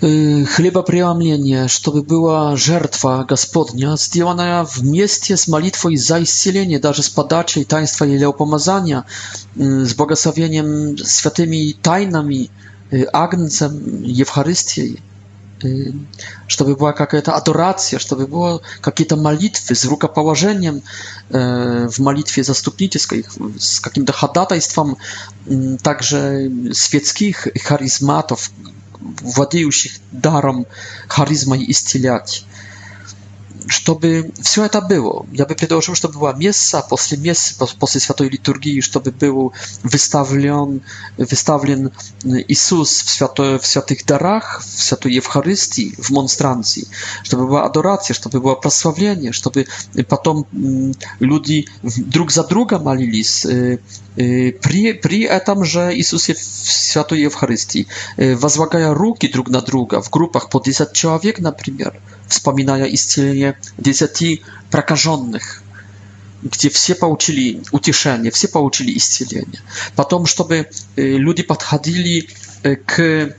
[0.00, 8.04] хлебопреломление, чтобы была жертва Господня, сделанная вместе с молитвой за исцеление, даже с подачей таинства
[8.06, 9.04] или опомазания,
[9.56, 12.50] с благословением святыми тайнами,
[13.12, 15.00] Агнцем Евхаристией,
[16.46, 20.82] чтобы была какая-то адорация, чтобы было какие-то молитвы с рукоположением
[21.28, 23.24] в молитве заступнической,
[23.58, 24.96] с каким-то ходатайством
[25.82, 28.50] также светских харизматов,
[29.22, 30.66] владеющих даром
[31.08, 32.44] харизмой исцелять
[33.70, 35.26] чтобы все это было.
[35.32, 39.52] Я бы предложил, чтобы было место, после места, после Святой Литургии, чтобы был
[39.82, 40.80] выставлен,
[41.18, 41.92] выставлен
[42.24, 46.88] Иисус в, свято, в святых дарах, в Святой Евхаристии, в монстранции,
[47.22, 49.66] чтобы была адорация, чтобы было прославление, чтобы
[50.08, 50.46] потом
[51.20, 53.46] люди друг за друга молились
[54.16, 60.48] при, при этом же Иисусе в Святой Евхаристии, возлагая руки друг на друга в группах
[60.50, 65.62] по 10 человек, например wspominają istnienie dziesięciu prakażonych,
[66.52, 69.58] gdzie wszyscy pouczyli ucieszenie, wszyscy pouczyli istnienie.
[69.96, 70.64] Potem, żeby
[70.98, 72.26] y, ludzie podchadzili
[72.66, 73.32] y, k, y,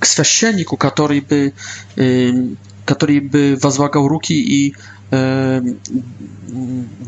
[0.00, 1.52] k świeczeniku, który by,
[2.86, 4.36] który by wazłagał ruki
[4.66, 4.72] i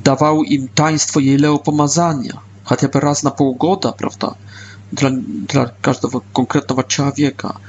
[0.05, 4.35] dawał im taństwo jeleo pomazania, chociażby raz na pół godziny, prawda?
[4.93, 5.11] Dla,
[5.53, 7.61] dla każdego konkretnego człowieka.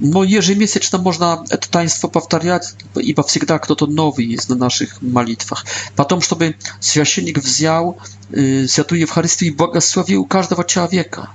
[0.00, 2.62] Bo no, ежемесячно można to taństwo powtarzać,
[3.00, 5.64] i zawsze kto tak, to nowy jest na naszych modlitwach.
[5.96, 7.94] Potem, żeby świecznik wziął
[8.38, 11.26] y, Świętą Eucharystię i błogosławił każdego człowieka,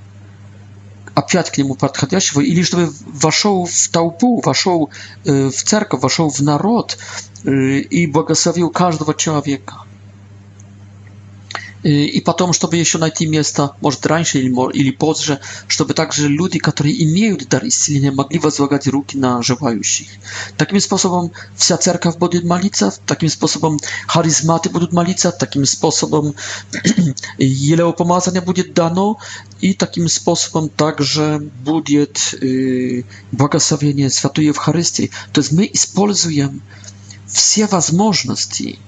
[1.15, 4.87] a piąć k niemu podchodzącego, i żeby waszował w tałpu, waszował
[5.27, 6.97] y, w cerkę, waszował w naród
[7.47, 9.75] y, i błogosławił każdego człowieka
[11.83, 17.03] и потом, чтобы еще найти место, может, раньше или, или позже, чтобы также люди, которые
[17.05, 20.07] имеют дар исцеления, могли возлагать руки на желающих.
[20.57, 26.35] Таким способом вся церковь будет молиться, таким способом харизматы будут молиться, таким способом
[27.37, 29.17] елево помазание будет дано,
[29.61, 35.11] и таким способом также будет э, благословение Святой Евхаристии.
[35.31, 36.61] То есть мы используем
[37.27, 38.79] все возможности,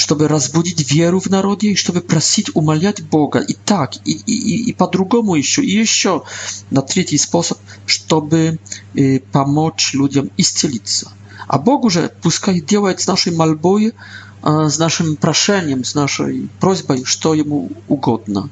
[0.00, 3.38] чтобы разбудить веру в народе и чтобы просить умолять Бога.
[3.40, 6.22] И так, и, и, и по-другому еще, и еще.
[6.70, 8.58] На третий способ, чтобы
[8.94, 11.12] э, помочь людям исцелиться.
[11.48, 13.92] А Бог уже пускай делает с нашей мольбой,
[14.42, 18.48] э, с нашим прошением, с нашей просьбой, что ему угодно.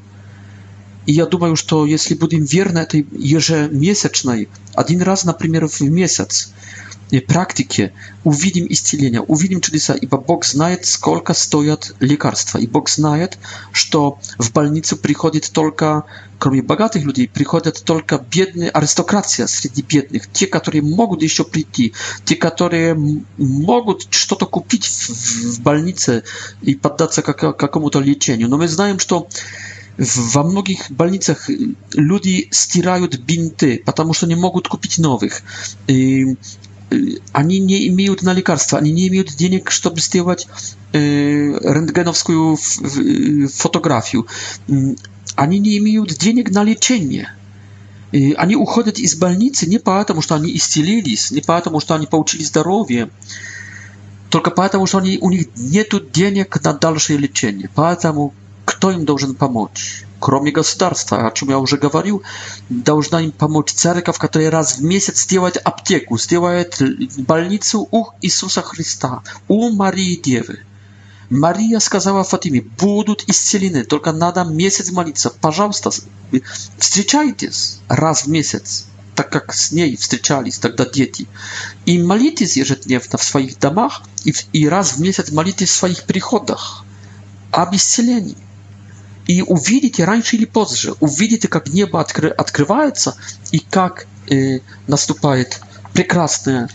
[1.06, 6.50] И я думаю, что если будем верны этой ежемесячной, один раз, например, в месяц,
[7.26, 7.92] практике
[8.24, 13.38] увидим исцеление, увидим чудеса, ибо Бог знает, сколько стоят лекарства, и Бог знает,
[13.72, 16.04] что в больницу приходит только,
[16.38, 21.94] кроме богатых людей, приходят только бедные, аристократия среди бедных, те, которые могут еще прийти,
[22.24, 22.96] те, которые
[23.38, 26.24] могут что-то купить в, в больнице
[26.62, 28.48] и поддаться как, какому-то лечению.
[28.50, 29.28] Но мы знаем, что
[29.96, 31.48] во многих больницах
[31.92, 35.42] люди стирают бинты, потому что не могут купить новых.
[35.88, 36.36] И
[37.32, 40.46] они не имеют на лекарства, они не имеют денег, чтобы сделать
[40.92, 40.98] э,
[41.58, 44.26] рентгеновскую ф, э, фотографию.
[45.34, 47.32] Они не имеют денег на лечение.
[48.12, 52.42] И они уходят из больницы не потому, что они исцелились, не потому, что они получили
[52.42, 53.10] здоровье,
[54.30, 57.68] только потому, что они, у них нет денег на дальшее лечение.
[57.74, 58.32] Поэтому
[58.64, 60.04] кто им должен помочь?
[60.18, 62.22] кроме государства, о чем я уже говорил,
[62.68, 66.80] должна им помочь церковь, которая раз в месяц сделает аптеку, сделает
[67.18, 70.60] больницу у Иисуса Христа, у Марии Девы.
[71.30, 75.30] Мария сказала Фатиме, будут исцелены, только надо месяц молиться.
[75.42, 75.90] Пожалуйста,
[76.78, 81.28] встречайтесь раз в месяц, так как с ней встречались тогда дети.
[81.84, 86.84] И молитесь ежедневно в своих домах и, и раз в месяц молитесь в своих приходах
[87.50, 88.36] об исцелении.
[89.28, 93.14] И увидите раньше или позже, увидите, как небо откры, открывается
[93.52, 95.60] и как э, наступает
[95.92, 96.68] прекрасное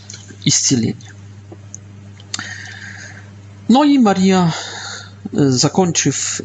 [0.44, 1.12] исцеление.
[3.66, 4.54] Ну и Мария,
[5.32, 6.44] э, закончив э,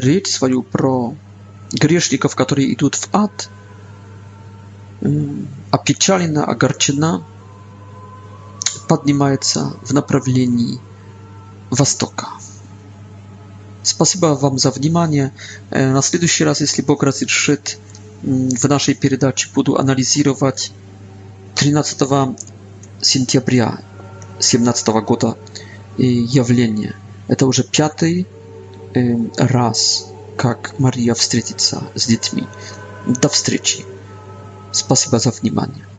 [0.00, 1.14] речь свою про
[1.72, 3.48] грешников, которые идут в ад,
[5.02, 5.26] э,
[5.70, 7.22] опечалена, огорчена,
[8.88, 10.80] поднимается в направлении
[11.70, 12.30] востока.
[13.86, 15.32] Спасибо вам за внимание.
[15.70, 17.78] На следующий раз, если Бог разрешит,
[18.22, 20.72] в нашей передаче буду анализировать
[21.54, 21.96] 13
[23.00, 23.78] сентября
[24.40, 25.36] 2017 года
[25.96, 26.96] явление.
[27.28, 28.26] Это уже пятый
[29.38, 30.06] раз,
[30.36, 32.42] как Мария встретится с детьми.
[33.06, 33.84] До встречи.
[34.72, 35.95] Спасибо за внимание.